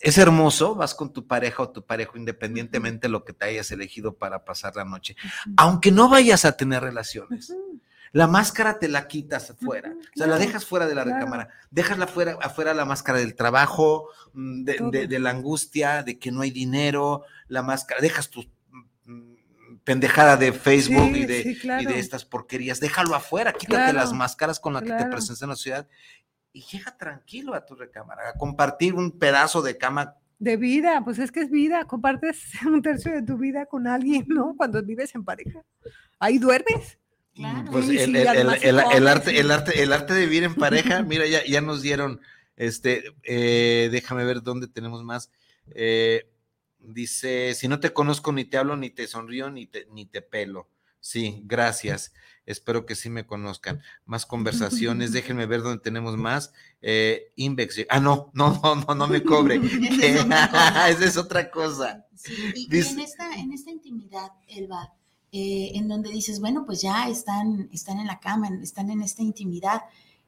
[0.02, 3.72] es hermoso, vas con tu pareja o tu pareja, independientemente de lo que te hayas
[3.72, 5.16] elegido para pasar la noche,
[5.58, 7.54] aunque no vayas a tener relaciones.
[8.14, 11.20] La máscara te la quitas afuera, o sea, la dejas fuera de la claro.
[11.20, 14.92] recámara, dejas la fuera, afuera la máscara del trabajo, mm, de, Todo.
[14.92, 18.44] de- de la angustia, de que no hay dinero, la máscara, dejas tu
[19.06, 23.94] mm, pendejada de Facebook Sí, y, de, sí, y de estas porquerías, déjalo afuera, quítate
[23.94, 25.88] las máscaras con las que te presentas en la ciudad
[26.54, 30.16] y llega tranquilo a tu recámara, a compartir un pedazo de cama.
[30.40, 34.26] De vida, pues es que es vida, compartes un tercio de tu vida con alguien,
[34.28, 34.56] ¿no?
[34.58, 35.64] Cuando vives en pareja.
[36.20, 36.98] Ahí duermes.
[37.34, 37.72] Claro.
[37.72, 39.38] Pues Sí, el, sí, el- además el- el- se el come, arte, sí.
[39.38, 42.20] el arte, el arte de vivir en pareja, mira, ya, ya nos dieron,
[42.58, 45.32] este, eh, déjame ver dónde tenemos más.
[45.74, 46.28] Eh,
[46.80, 50.22] dice, si no te conozco, ni te hablo, ni te sonrío, ni te, ni te
[50.22, 50.68] pelo.
[51.02, 52.14] Sí, gracias.
[52.46, 53.82] Espero que sí me conozcan.
[54.06, 56.54] Más conversaciones, déjenme ver dónde tenemos más.
[56.82, 59.56] Eh, Invex, ah, no, no, no, no, no me cobre.
[59.62, 62.06] Esa es otra cosa.
[62.16, 64.94] Sí, y, en, esta, en esta intimidad, Elba,
[65.32, 69.22] eh, en donde dices, bueno, pues ya están, están en la cama, están en esta
[69.22, 69.82] intimidad,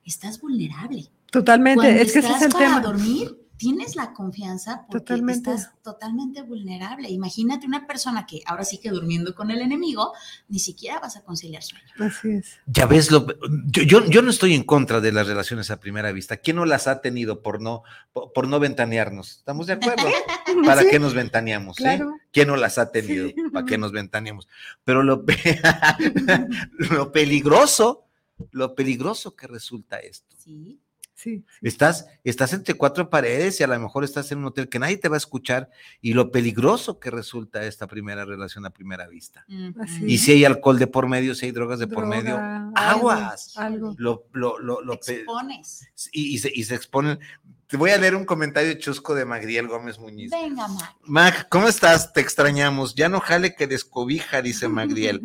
[0.06, 1.10] estás vulnerable.
[1.32, 2.80] Totalmente, Cuando es que ese es el para tema.
[2.82, 5.52] dormir, tienes la confianza porque Totalmente.
[5.54, 7.10] estás totalmente vulnerable.
[7.10, 10.12] Imagínate una persona que ahora sí que durmiendo con el enemigo,
[10.50, 11.86] ni siquiera vas a conciliar sueño.
[12.00, 12.58] Así es.
[12.66, 13.26] Ya ves, lo,
[13.68, 16.38] yo, yo, yo no estoy en contra de las relaciones a primera vista.
[16.38, 19.38] ¿Quién no las ha tenido por no, por, por no ventanearnos?
[19.38, 20.04] ¿Estamos de acuerdo?
[20.66, 21.80] ¿Para Sí, qué nos ventaneamos?
[21.80, 22.02] eh?
[22.32, 23.28] ¿Quién no las ha tenido?
[23.30, 23.36] Sí.
[23.54, 24.48] ¿Para qué nos ventaneamos?
[24.84, 25.62] Pero lo, pe-
[26.92, 28.06] lo peligroso,
[28.52, 30.36] lo peligroso que resulta esto.
[30.38, 30.80] Sí.
[31.24, 31.38] Sí.
[31.38, 31.46] sí.
[31.62, 34.98] Estás, estás entre cuatro paredes y a lo mejor estás en un hotel que nadie
[34.98, 35.70] te va a escuchar
[36.02, 39.46] y lo peligroso que resulta esta primera relación a primera vista.
[39.80, 42.38] Así Y si hay alcohol de por medio, si hay drogas de por medio,
[42.76, 43.58] aguas.
[43.58, 43.96] Algo.
[43.98, 45.88] lo, lo, lo, lo Te expones.
[46.12, 47.20] y, y se, y se exponen.
[47.68, 50.30] Te voy a leer un comentario chusco de Magdiel Gómez Muñiz.
[50.30, 50.96] Venga, Mac.
[51.06, 52.14] Mag, ¿cómo estás?
[52.14, 52.94] Te extrañamos.
[52.94, 55.22] Ya no jale que descobija, dice Magdiel.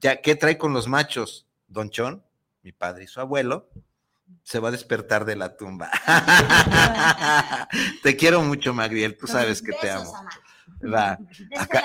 [0.00, 1.46] Ya, ¿qué trae con los machos?
[1.66, 2.22] Don Chon,
[2.62, 3.68] mi padre y su abuelo,
[4.42, 5.90] se va a despertar de la tumba.
[8.02, 9.16] te quiero mucho, Magdiel.
[9.16, 10.12] Tú sabes que te amo.
[10.82, 11.16] Va.
[11.16, 11.82] De este Acá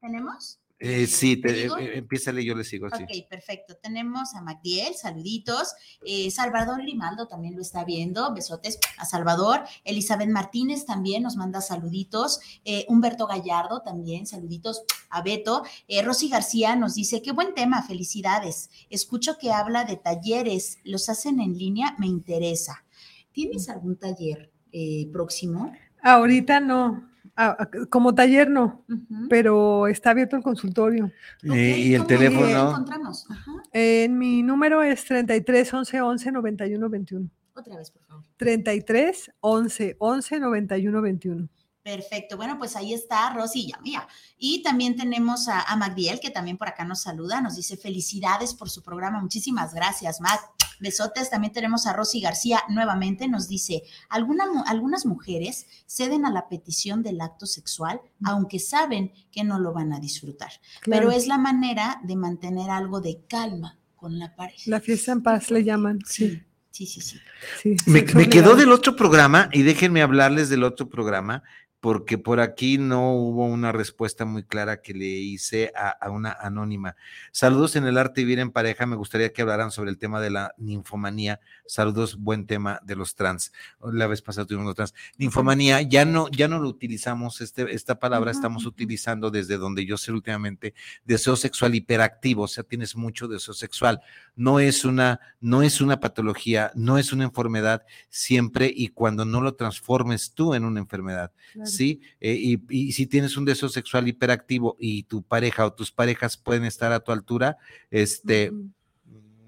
[0.00, 0.61] ¿tenemos?
[0.84, 2.88] Eh, sí, te, eh, empiézale, yo le sigo.
[2.90, 3.04] Sí.
[3.04, 3.76] Ok, perfecto.
[3.76, 5.74] Tenemos a Magdiel, saluditos.
[6.04, 8.34] Eh, Salvador Grimaldo también lo está viendo.
[8.34, 9.60] Besotes a Salvador.
[9.84, 12.40] Elizabeth Martínez también nos manda saluditos.
[12.64, 15.62] Eh, Humberto Gallardo también, saluditos a Beto.
[15.86, 18.68] Eh, Rosy García nos dice, qué buen tema, felicidades.
[18.90, 22.84] Escucho que habla de talleres, los hacen en línea, me interesa.
[23.30, 25.72] ¿Tienes algún taller eh, próximo?
[26.02, 27.11] Ahorita no.
[27.34, 29.28] Ah, ah, como taller no, Ujú.
[29.28, 31.06] pero está abierto el consultorio.
[31.06, 32.68] Ok, Eh, y el ¿cómo lo teléfono.
[32.70, 33.26] encontramos?
[33.30, 33.52] Ajá.
[33.72, 37.28] En mi número es 33 11 11 91 21.
[37.54, 38.24] Otra vez, por favor.
[38.36, 41.48] 33 11 11 91 21.
[41.82, 42.36] Perfecto.
[42.36, 44.06] Bueno, pues ahí está Rosy, ya mía.
[44.38, 48.54] Y también tenemos a, a Magdiel, que también por acá nos saluda, nos dice felicidades
[48.54, 49.20] por su programa.
[49.20, 50.38] Muchísimas gracias, Mag.
[50.82, 51.30] Besotes.
[51.30, 56.48] También tenemos a Rosy García nuevamente, nos dice, "Alguna mu- algunas mujeres ceden a la
[56.48, 60.50] petición del acto sexual, aunque saben que no lo van a disfrutar.
[60.82, 61.08] Claro.
[61.08, 64.62] Pero es la manera de mantener algo de calma con la pareja.
[64.66, 66.00] La fiesta en paz le llaman.
[66.06, 66.42] Sí,
[66.74, 67.18] Sí, sí, sí.
[67.62, 67.76] sí.
[67.84, 71.42] Me, me quedó del otro programa y déjenme hablarles del otro programa
[71.82, 76.30] porque por aquí no hubo una respuesta muy clara que le hice a, a una
[76.30, 76.94] anónima.
[77.32, 78.86] Saludos en el arte vivir en pareja.
[78.86, 81.40] Me gustaría que hablaran sobre el tema de la ninfomanía.
[81.66, 83.50] Saludos, buen tema de los trans.
[83.92, 84.94] La vez pasada tuvimos los trans.
[85.18, 89.96] Ninfomanía, ya no, ya no lo utilizamos, este, esta palabra estamos utilizando desde donde yo
[89.96, 90.74] sé últimamente,
[91.04, 94.00] deseo sexual hiperactivo, o sea, tienes mucho deseo sexual.
[94.36, 99.40] No es una, no es una patología, no es una enfermedad, siempre y cuando no
[99.40, 101.32] lo transformes tú en una enfermedad.
[101.54, 101.71] Claro.
[101.76, 102.00] ¿Sí?
[102.20, 106.36] Eh, y, y si tienes un deseo sexual hiperactivo y tu pareja o tus parejas
[106.36, 107.56] pueden estar a tu altura,
[107.90, 108.52] este,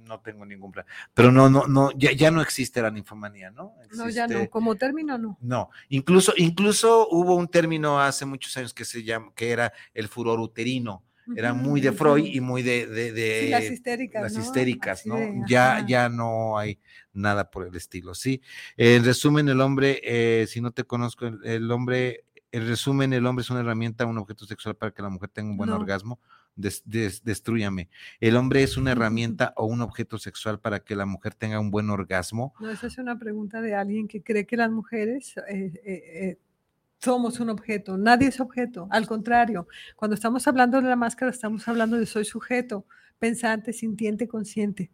[0.04, 0.86] no tengo ningún plan.
[1.12, 3.74] Pero no, no, no, ya, ya no existe la ninfomanía, ¿no?
[3.92, 4.48] No, ya no.
[4.48, 5.38] Como término, no.
[5.40, 10.08] No, incluso, incluso hubo un término hace muchos años que se llama, que era el
[10.08, 11.02] furor uterino.
[11.36, 14.22] Era muy de Freud y muy de, de, de- Sí, las histéricas.
[14.22, 14.40] las ¿no?
[14.40, 15.16] histéricas, ¿no?
[15.16, 15.86] de, ya, ajá.
[15.86, 16.78] ya no hay
[17.12, 18.42] nada por el estilo, ¿sí?
[18.76, 23.26] En resumen, el hombre, eh, si no te conozco, el, el hombre, en resumen, el
[23.26, 25.76] hombre es una herramienta, un objeto sexual para que la mujer tenga un buen No.
[25.76, 26.20] orgasmo.
[26.56, 27.88] Des, des- destrúyame.
[28.20, 31.72] El hombre es una herramienta o un objeto sexual para que la mujer tenga un
[31.72, 32.54] buen orgasmo.
[32.60, 36.38] No, esa es una pregunta de alguien que cree que las mujeres eh, eh,
[37.04, 37.96] somos un objeto.
[37.98, 38.88] Nadie es objeto.
[38.90, 42.86] Al contrario, cuando estamos hablando de la máscara, estamos hablando de soy sujeto,
[43.18, 44.90] pensante, sintiente, consciente.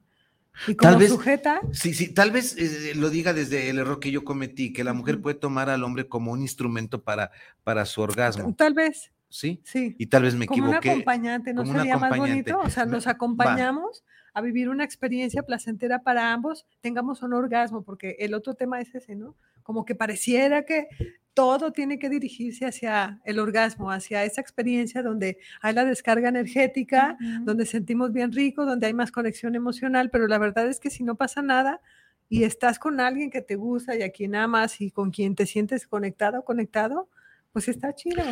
[0.67, 4.11] Y como vez- sujeta, Sí, sí, tal vez eh, lo diga desde el error que
[4.11, 7.31] yo cometí, que la mujer puede tomar al hombre como un instrumento para,
[7.63, 9.63] para su orgasmo, tal vez, ¿sí?
[9.65, 9.95] sí.
[9.97, 10.91] Y tal vez me como un equivoqué.
[10.91, 12.53] acompañante, ¿no como un sería más acompañante.
[12.53, 12.67] bonito?
[12.67, 14.03] O sea, nos acompañamos
[14.35, 18.93] a vivir una experiencia placentera para ambos, tengamos un orgasmo, porque el otro tema es
[18.95, 19.37] ese, ¿no?
[19.63, 20.89] Como que pareciera que
[21.35, 27.17] todo tiene que dirigirse hacia el orgasmo, hacia esa experiencia donde hay la descarga energética,
[27.43, 31.05] donde sentimos bien rico, donde hay más conexión emocional, pero la verdad es que si
[31.05, 31.81] no pasa nada
[32.29, 35.47] y estás con alguien que te gusta y a quien amas y con quien te
[35.47, 37.09] sientes conectado conectado,
[37.53, 38.23] pues está chido.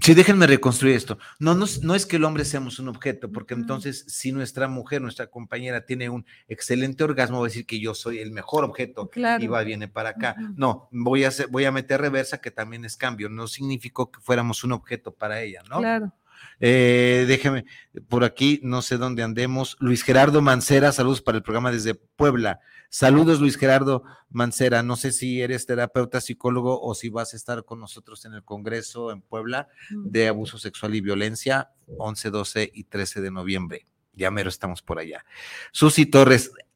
[0.00, 1.18] Sí, déjenme reconstruir esto.
[1.38, 4.66] No, no, es- no es que el hombre seamos un objeto, porque entonces si nuestra
[4.68, 8.64] mujer, nuestra compañera tiene un excelente orgasmo, va a decir que yo soy el mejor
[8.64, 9.44] objeto Claro.
[9.44, 10.36] y va, viene para acá.
[10.56, 13.28] No, voy a, hacer, voy a meter reversa, que también es cambio.
[13.28, 15.78] No significó que fuéramos un objeto para ella, ¿no?
[15.78, 16.12] Claro.
[16.60, 17.64] Eh, déjeme,
[18.08, 19.76] por aquí, no sé dónde andemos.
[19.80, 22.60] Luis Gerardo Mancera, saludos para el programa desde Puebla.
[22.88, 24.82] Saludos, Luis Gerardo Mancera.
[24.82, 28.44] No sé si eres terapeuta, psicólogo o si vas a estar con nosotros en el
[28.44, 33.86] Congreso en Puebla de Abuso Sexual y Violencia, 11, 12 y 13 de noviembre.
[34.14, 35.24] Ya mero estamos por allá.
[35.72, 36.71] Susi Torres, Mm,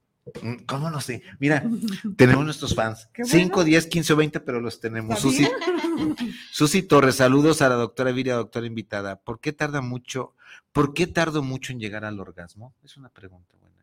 [0.66, 1.22] ¿Cómo no sé?
[1.39, 1.62] Mira,
[2.16, 3.09] tenemos nuestros fans.
[3.12, 3.64] Qué 5, bueno.
[3.64, 5.16] 10, 15 o 20, pero los tenemos.
[5.16, 5.49] ¿Está Susi?
[6.53, 9.16] Susi Torres, saludos a la doctora Viria, doctora invitada.
[9.16, 10.35] ¿Por qué tarda mucho?
[10.72, 12.74] ¿Por qué tardo mucho en llegar al orgasmo?
[12.83, 13.77] Es una pregunta buena.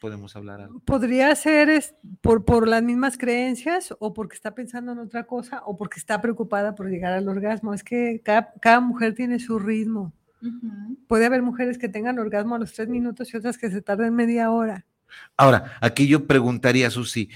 [0.00, 0.80] Podemos hablar algo.
[0.80, 5.62] Podría ser es, por, por las mismas creencias o porque está pensando en otra cosa
[5.64, 7.74] o porque está preocupada por llegar al orgasmo.
[7.74, 10.12] Es que cada, cada mujer tiene su ritmo.
[11.08, 14.14] Puede haber mujeres que tengan orgasmo a los tres minutos y otras que se tarden
[14.14, 14.84] media hora.
[15.36, 17.28] Ahora, aquí yo preguntaría, Susi,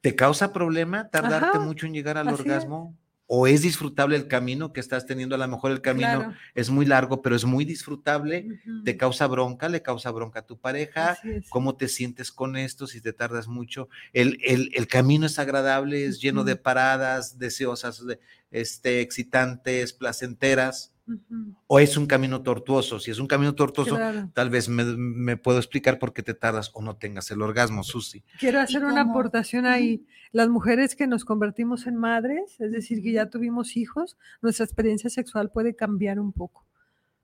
[0.00, 2.34] ¿te causa problema tardarte Ajá, mucho en llegar al es.
[2.40, 2.96] orgasmo?
[3.28, 5.34] ¿O es disfrutable el camino que estás teniendo?
[5.34, 6.34] A lo mejor el camino Claro.
[6.54, 8.46] es muy largo, pero es muy disfrutable.
[8.84, 9.68] ¿Te causa bronca?
[9.68, 11.18] ¿Le causa bronca a tu pareja?
[11.48, 13.88] ¿Cómo te sientes con esto si te tardas mucho?
[14.12, 18.20] El, el- el camino es agradable, es lleno de paradas deseosas, de-
[18.52, 20.92] este, excitantes, placenteras,
[21.66, 22.98] O es un camino tortuoso.
[22.98, 24.30] Si es un camino tortuoso, claro.
[24.34, 27.84] tal vez me, me puedo explicar por qué te tardas o no tengas el orgasmo,
[27.84, 28.24] Susi.
[28.38, 29.12] Quiero hacer una cómo?
[29.12, 30.04] aportación ahí.
[30.32, 35.08] Las mujeres que nos convertimos en madres, es decir, que ya tuvimos hijos, nuestra experiencia
[35.10, 36.66] sexual puede cambiar un poco.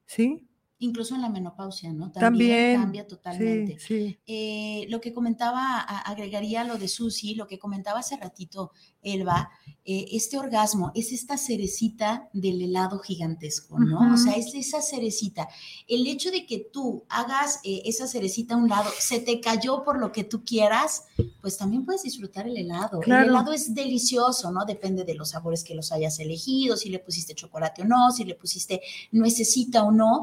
[0.06, 0.46] ¿Sí?
[0.82, 2.10] Incluso en la menopausia, ¿no?
[2.10, 2.80] También.
[2.80, 3.78] cambia totalmente.
[3.78, 4.18] Sí, sí.
[4.26, 9.50] Eh, lo que comentaba, agregaría lo de Susi, lo que comentaba hace ratito Elba,
[9.84, 14.00] eh, este orgasmo es esta cerecita del helado gigantesco, ¿no?
[14.00, 14.16] O Ujú.
[14.16, 15.48] sea, es esa cerecita.
[15.86, 19.84] El hecho de que tú hagas eh, esa cerecita a un lado, se te cayó
[19.84, 21.04] por lo que tú quieras,
[21.40, 22.98] pues también puedes disfrutar el helado.
[22.98, 23.22] Claro.
[23.22, 24.64] El helado es delicioso, ¿no?
[24.64, 28.24] Depende de los sabores que los hayas elegido, si le pusiste chocolate o no, si
[28.24, 28.80] le pusiste
[29.12, 30.22] nuececita o no.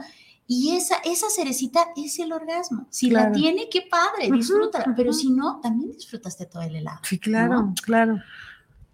[0.51, 2.87] Y esa, esa cerecita es el orgasmo.
[2.89, 4.95] Si la tiene, qué padre, disfrútala.
[4.97, 7.01] Pero si no, también disfrutaste todo el helado.
[7.03, 7.73] Sí, claro, ¿no?
[7.83, 8.19] claro.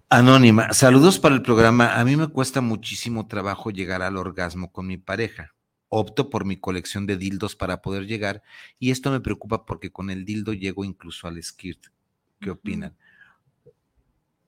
[0.10, 1.95] Anónima, saludos para el programa.
[1.95, 5.56] A mí me cuesta muchísimo trabajo llegar al orgasmo con mi pareja.
[5.88, 8.43] Opto por mi colección de dildos para poder llegar
[8.78, 11.86] y esto me preocupa porque con el dildo llego incluso al skirt.
[12.41, 12.97] ¿Qué opinan?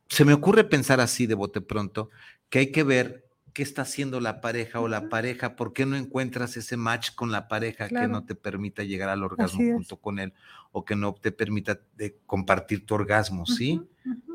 [0.10, 2.10] Se me ocurre pensar así de bote pronto
[2.50, 3.27] que hay que ver
[3.58, 7.32] qué está haciendo la pareja o la pareja, por qué no encuentras ese match con
[7.32, 10.32] la pareja que no te permita llegar al orgasmo junto con él
[10.72, 13.82] o que no te permita de compartir tu orgasmo, ¿sí?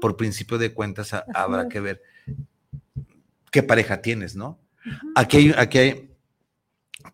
[0.00, 1.68] Por principio de cuentas a- habrá es.
[1.68, 2.02] que ver
[3.52, 4.58] qué pareja tienes, ¿no?
[5.14, 6.10] Aquí hay, aquí hay,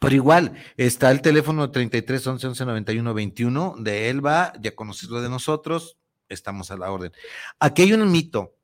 [0.01, 5.21] pero igual, está el teléfono 33 11 11 91 21 de Elba, ya conoces lo
[5.21, 5.99] de nosotros,
[6.31, 7.13] estamos a la orden.
[7.61, 8.55] Aquí hay un mito.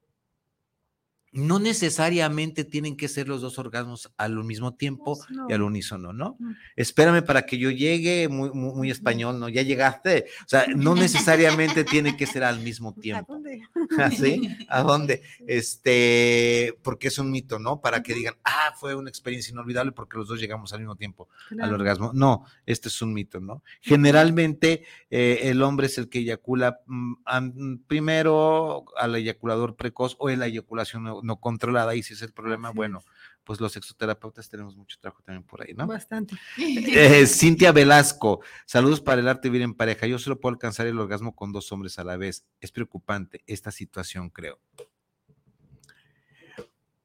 [1.35, 5.47] No necesariamente tienen que ser los dos orgasmos al mismo tiempo no.
[5.49, 6.37] y al unísono, ¿no?
[6.39, 6.53] Mm.
[6.77, 9.49] Espérame para que yo llegue, muy, muy, muy español, ¿no?
[9.49, 10.27] Ya llegaste.
[10.41, 13.43] O sea, no necesariamente tiene que ser al mismo ¿A tiempo.
[13.75, 14.03] Dónde?
[14.03, 14.57] ¿Así?
[14.69, 15.23] ¿A dónde?
[15.47, 17.81] Este, porque es un mito, ¿no?
[17.81, 21.29] Para que digan, ah, fue una experiencia inolvidable porque los dos llegamos al mismo tiempo
[21.61, 22.13] al orgasmo.
[22.15, 23.63] No, este es un mito, ¿no?
[23.81, 30.31] Generalmente eh, el hombre es el que eyacula mm, an- primero al eyaculador precoz o
[30.31, 33.03] en la eyaculación no, no controlada y si es el problema, bueno,
[33.45, 35.87] pues los sexoterapeutas tenemos mucho trabajo también por ahí, ¿no?
[35.87, 36.37] Bastante.
[36.57, 40.07] Eh, Cintia Velasco, saludos para el arte vivir en pareja.
[40.07, 42.45] Yo solo puedo alcanzar el orgasmo con dos hombres a la vez.
[42.61, 44.61] Es preocupante esta situación, creo.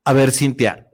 [0.04, 0.89] A ver, Cintia,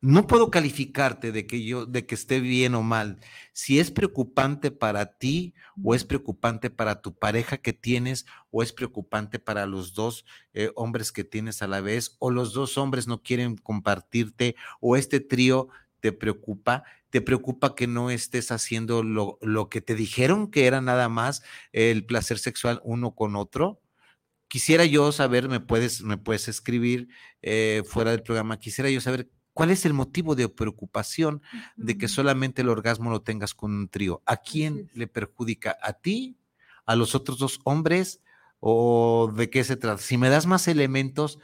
[0.00, 3.18] no puedo calificarte de que yo, de que esté bien o mal.
[3.52, 8.72] Si es preocupante para ti o es preocupante para tu pareja que tienes o es
[8.72, 10.24] preocupante para los dos
[10.54, 14.96] eh, hombres que tienes a la vez o los dos hombres no quieren compartirte o
[14.96, 15.68] este trío
[16.00, 20.80] te preocupa, te preocupa que no estés haciendo lo, lo que te dijeron que era
[20.80, 21.42] nada más
[21.72, 23.80] el placer sexual uno con otro.
[24.46, 27.08] Quisiera yo saber, me puedes, me puedes escribir
[27.42, 31.42] eh, fuera del programa, quisiera yo saber cuál es el motivo de preocupación
[31.76, 34.22] de que solamente el orgasmo lo tengas con un trío.
[34.26, 35.76] ¿A quién le perjudica?
[35.82, 36.36] ¿A ti?
[36.86, 38.20] ¿A los otros dos hombres?
[38.60, 40.02] ¿O de qué se trata?
[40.02, 41.38] Si me das más elementos,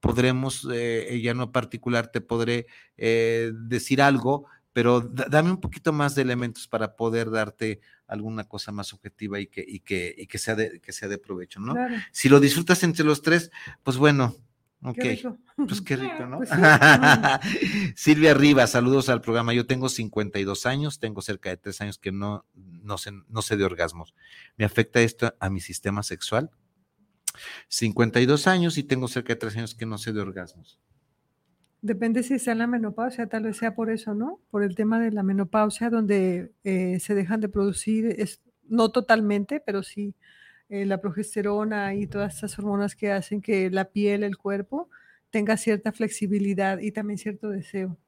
[0.00, 5.92] podremos, eh, ya no particular, te podré eh, decir algo, pero da- dame un poquito
[5.92, 10.26] más de elementos para poder darte alguna cosa más objetiva y que, y que, y
[10.26, 11.74] que, sea, de, que sea de provecho, ¿no?
[11.74, 11.96] Claro.
[12.12, 13.50] Si lo disfrutas entre los tres,
[13.82, 14.34] pues bueno,
[14.82, 14.94] ok.
[14.94, 15.38] Qué rico.
[15.56, 16.38] Pues qué rico, ¿no?
[16.38, 16.56] Pues sí.
[17.96, 19.52] Silvia Rivas, saludos al programa.
[19.52, 23.56] Yo tengo 52 años, tengo cerca de tres años que no, no, sé, no sé
[23.56, 24.14] de orgasmos.
[24.56, 26.50] ¿Me afecta esto a mi sistema sexual?
[27.68, 30.78] 52 años y tengo cerca de tres años que no sé de orgasmos.
[31.82, 34.40] Depende si está en la menopausia, tal vez sea por eso, ¿no?
[34.50, 39.60] Por el tema de la menopausia, donde eh, se dejan de producir, es, no totalmente,
[39.60, 40.14] pero sí
[40.70, 44.88] eh, la progesterona y todas estas hormonas que hacen que la piel, el cuerpo,
[45.30, 47.98] tenga cierta flexibilidad y también cierto deseo.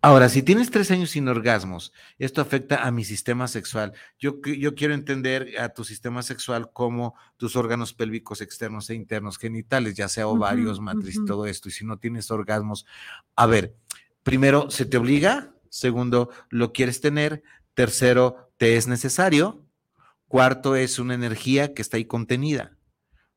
[0.00, 3.92] Ahora, si tienes tres años sin orgasmos, esto afecta a mi sistema sexual.
[4.18, 9.38] Yo, yo quiero entender a tu sistema sexual como tus órganos pélvicos externos e internos
[9.38, 11.26] genitales, ya sea ovarios, matriz y ujú.
[11.26, 11.68] todo esto.
[11.68, 12.86] Y si no tienes orgasmos,
[13.36, 13.76] a ver,
[14.24, 15.54] primero, ¿se te obliga?
[15.68, 17.44] Segundo, ¿lo quieres tener?
[17.74, 19.64] Tercero, ¿te es necesario?
[20.32, 22.78] Cuarto, es una energía que está ahí contenida.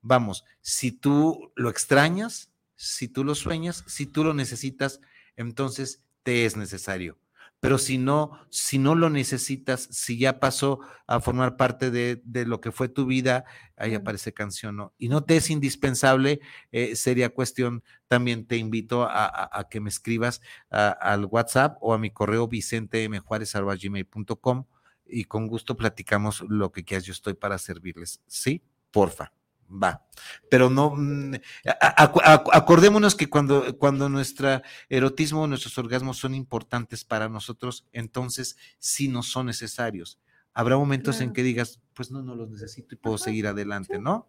[0.01, 5.01] Vamos, si tú lo extrañas, si tú lo sueñas, si tú lo necesitas,
[5.35, 7.19] entonces te es necesario.
[7.59, 12.45] Pero si no, si no lo necesitas, si ya pasó a formar parte de, de
[12.45, 13.43] lo que fue tu vida,
[13.75, 14.93] ahí aparece canción, ¿no?
[14.97, 16.39] Y no te es indispensable,
[16.71, 20.39] eh, sería cuestión, también te invito a, a- a que me escribas
[20.69, 24.65] a- al WhatsApp o a mi correo vicentemjuárez.gmail.com
[25.07, 28.61] y con gusto platicamos lo que quieras, yo estoy para servirles, ¿sí?
[28.91, 29.31] Porfa.
[29.67, 30.05] Va,
[30.47, 31.33] pero no, mm,
[31.81, 37.83] a- a- acu- acordémonos que cuando, cuando nuestro erotismo, nuestros orgasmos son importantes para nosotros,
[37.91, 40.19] entonces sí no son necesarios.
[40.53, 44.27] Habrá momentos en que digas, pues no, no los necesito y puedo seguir adelante, ¿no?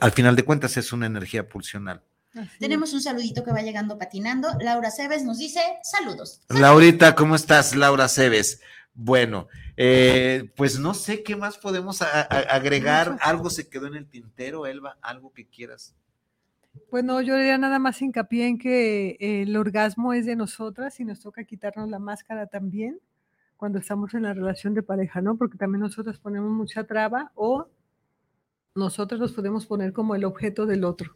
[0.00, 2.02] Al final de cuentas es una energía pulsional.
[2.58, 4.48] Tenemos un saludito que va llegando patinando.
[4.58, 6.40] Laura Cebes nos dice saludos.
[6.48, 7.76] Laurita, ¿cómo estás?
[7.76, 8.60] Laura Cebes.
[8.94, 12.24] Bueno, eh, pues no sé qué más podemos a- a-
[12.54, 13.16] agregar.
[13.22, 15.94] Algo se quedó en el tintero, Elba, algo que quieras.
[16.90, 21.04] Bueno, yo haría nada más hincapié en que eh, el orgasmo es de nosotras y
[21.04, 22.98] nos toca quitarnos la máscara también
[23.56, 25.36] cuando estamos en la relación de pareja, ¿no?
[25.36, 27.68] Porque también nosotras ponemos mucha traba o
[28.74, 31.14] nosotros nos podemos poner como el objeto del otro.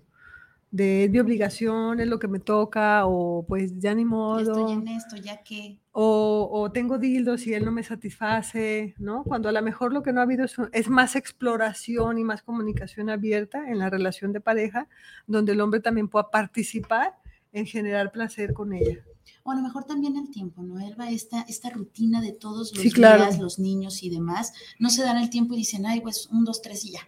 [0.70, 4.40] De es mi obligación, es lo que me toca, o pues ya ni modo.
[4.40, 5.78] estoy en esto, ya que.
[5.92, 9.22] o, o tengo dildos y él no me satisface, ¿no?
[9.24, 12.42] Cuando a lo mejor lo que no ha habido es, es más exploración y más
[12.42, 14.88] comunicación abierta en la relación de pareja,
[15.26, 17.14] donde el hombre también pueda participar
[17.52, 18.98] en generar placer con ella.
[19.44, 21.08] O a lo mejor también el tiempo, ¿no, Elba?
[21.10, 23.22] Esta, esta rutina de todos los Sí, claro.
[23.24, 26.44] días, los niños y demás, no se dan el tiempo y dicen, ay, pues un,
[26.44, 27.00] dos, tres y ya.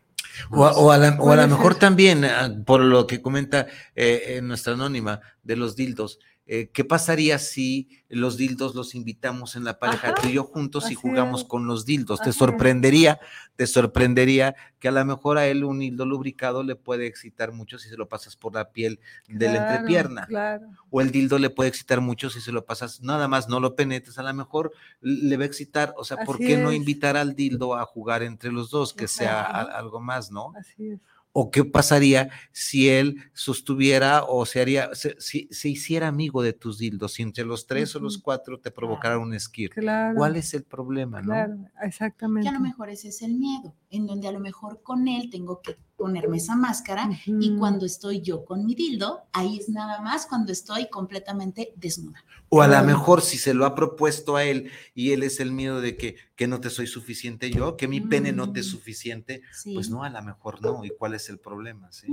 [0.51, 3.67] O, a- o a la, o a lo mejor también, ah, por lo que comenta
[3.95, 6.19] eh, eh, nuestra anónima de los dildos,
[6.51, 10.45] eh, ¿qué pasaría si los dildos los invitamos en la pareja, Ajá, tú y yo
[10.45, 11.47] juntos y jugamos es.
[11.47, 12.21] con los dildos?
[12.23, 13.21] Te sorprendería,
[13.57, 17.79] te sorprendería que a lo mejor a él un dildo lubricado le puede excitar mucho
[17.79, 20.27] si se lo pasas por la piel de la entrepierna.
[20.27, 20.69] Claro.
[20.91, 23.75] o el dildo le puede excitar mucho si se lo pasas, nada más no lo
[23.77, 24.73] penetres, a lo mejor
[25.03, 28.51] le va a excitar, o sea, ¿por qué no invitar al dildo a jugar entre
[28.51, 30.53] los dos, que sea a- algo más, ¿no?
[30.59, 31.01] Así es.
[31.41, 36.53] ¿O qué pasaría si él sostuviera o se haría, se, si se hiciera amigo de
[36.53, 39.71] tus dildos, si entre los tres o los cuatro te provocara un esquir?
[39.71, 40.17] Claro.
[40.17, 41.29] ¿Cuál es el problema, no?
[41.29, 42.49] Claro, Que exactamente.
[42.49, 45.63] a lo mejor ese es el miedo, en donde a lo mejor con él tengo
[45.63, 50.25] que ponerme esa máscara y cuando estoy yo con mi dildo, ahí es nada más
[50.27, 52.25] cuando estoy completamente desnuda.
[52.49, 55.53] O a lo mejor si se lo ha propuesto a él y él es el
[55.53, 58.69] miedo de que, que no te soy suficiente yo, que mi pene no te es
[58.69, 58.71] Mm.
[58.71, 59.75] suficiente, Sí.
[59.75, 60.85] pues no, a lo mejor no.
[60.85, 61.91] ¿Y cuál es el problema?
[61.93, 62.07] Sí.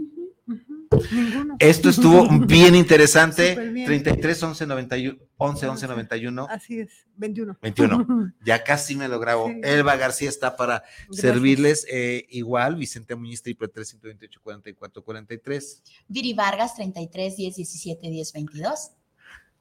[1.12, 1.56] Ninguno.
[1.60, 3.56] Esto estuvo bien interesante.
[3.72, 3.86] Bien.
[3.86, 7.58] 33 11 91 11 11 91 Así es, 21.
[7.62, 8.34] 21.
[8.46, 9.48] Ya casi me lo grabo.
[9.50, 9.60] Sí.
[9.64, 11.22] Elba García está para Gracias.
[11.22, 11.86] servirles.
[11.92, 15.84] eh, igual, Vicente Muñiz, triple 3 128 44 43.
[16.08, 18.92] Viri Vargas, 33 10 17 10 22.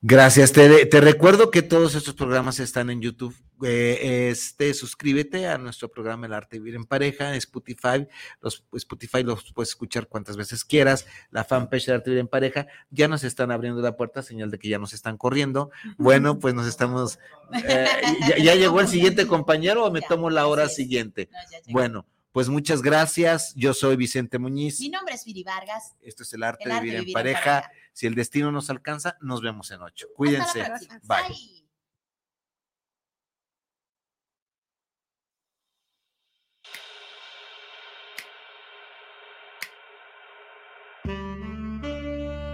[0.02, 0.52] Gracias.
[0.52, 3.34] Te, te recuerdo que todos estos programas están en YouTube.
[3.64, 8.06] Eh, este, suscríbete a nuestro programa El Arte de Vivir en Pareja, Spotify.
[8.40, 11.06] Los, Spotify los puedes escuchar cuantas veces quieras.
[11.30, 12.66] La fanpage de Arte de Vivir en Pareja.
[12.90, 15.70] Ya nos están abriendo la puerta, señal de que ya nos están corriendo.
[15.96, 17.18] Bueno, pues nos estamos.
[17.64, 17.86] eh,
[18.28, 21.30] ya, ya llegó el siguiente compañero o me Ya, tomo la hora siguiente?
[21.66, 21.72] No.
[21.72, 23.54] Bueno, pues muchas gracias.
[23.54, 24.80] Yo soy Vicente Muñiz.
[24.80, 25.94] Mi nombre es Viri Vargas.
[26.02, 27.62] Esto es El Arte El de Vivir de en vivir en Pareja.
[27.62, 27.72] pareja.
[27.92, 30.08] Si el destino nos alcanza, nos vemos en ocho.
[30.16, 30.64] Cuídense.
[31.04, 31.53] Bye.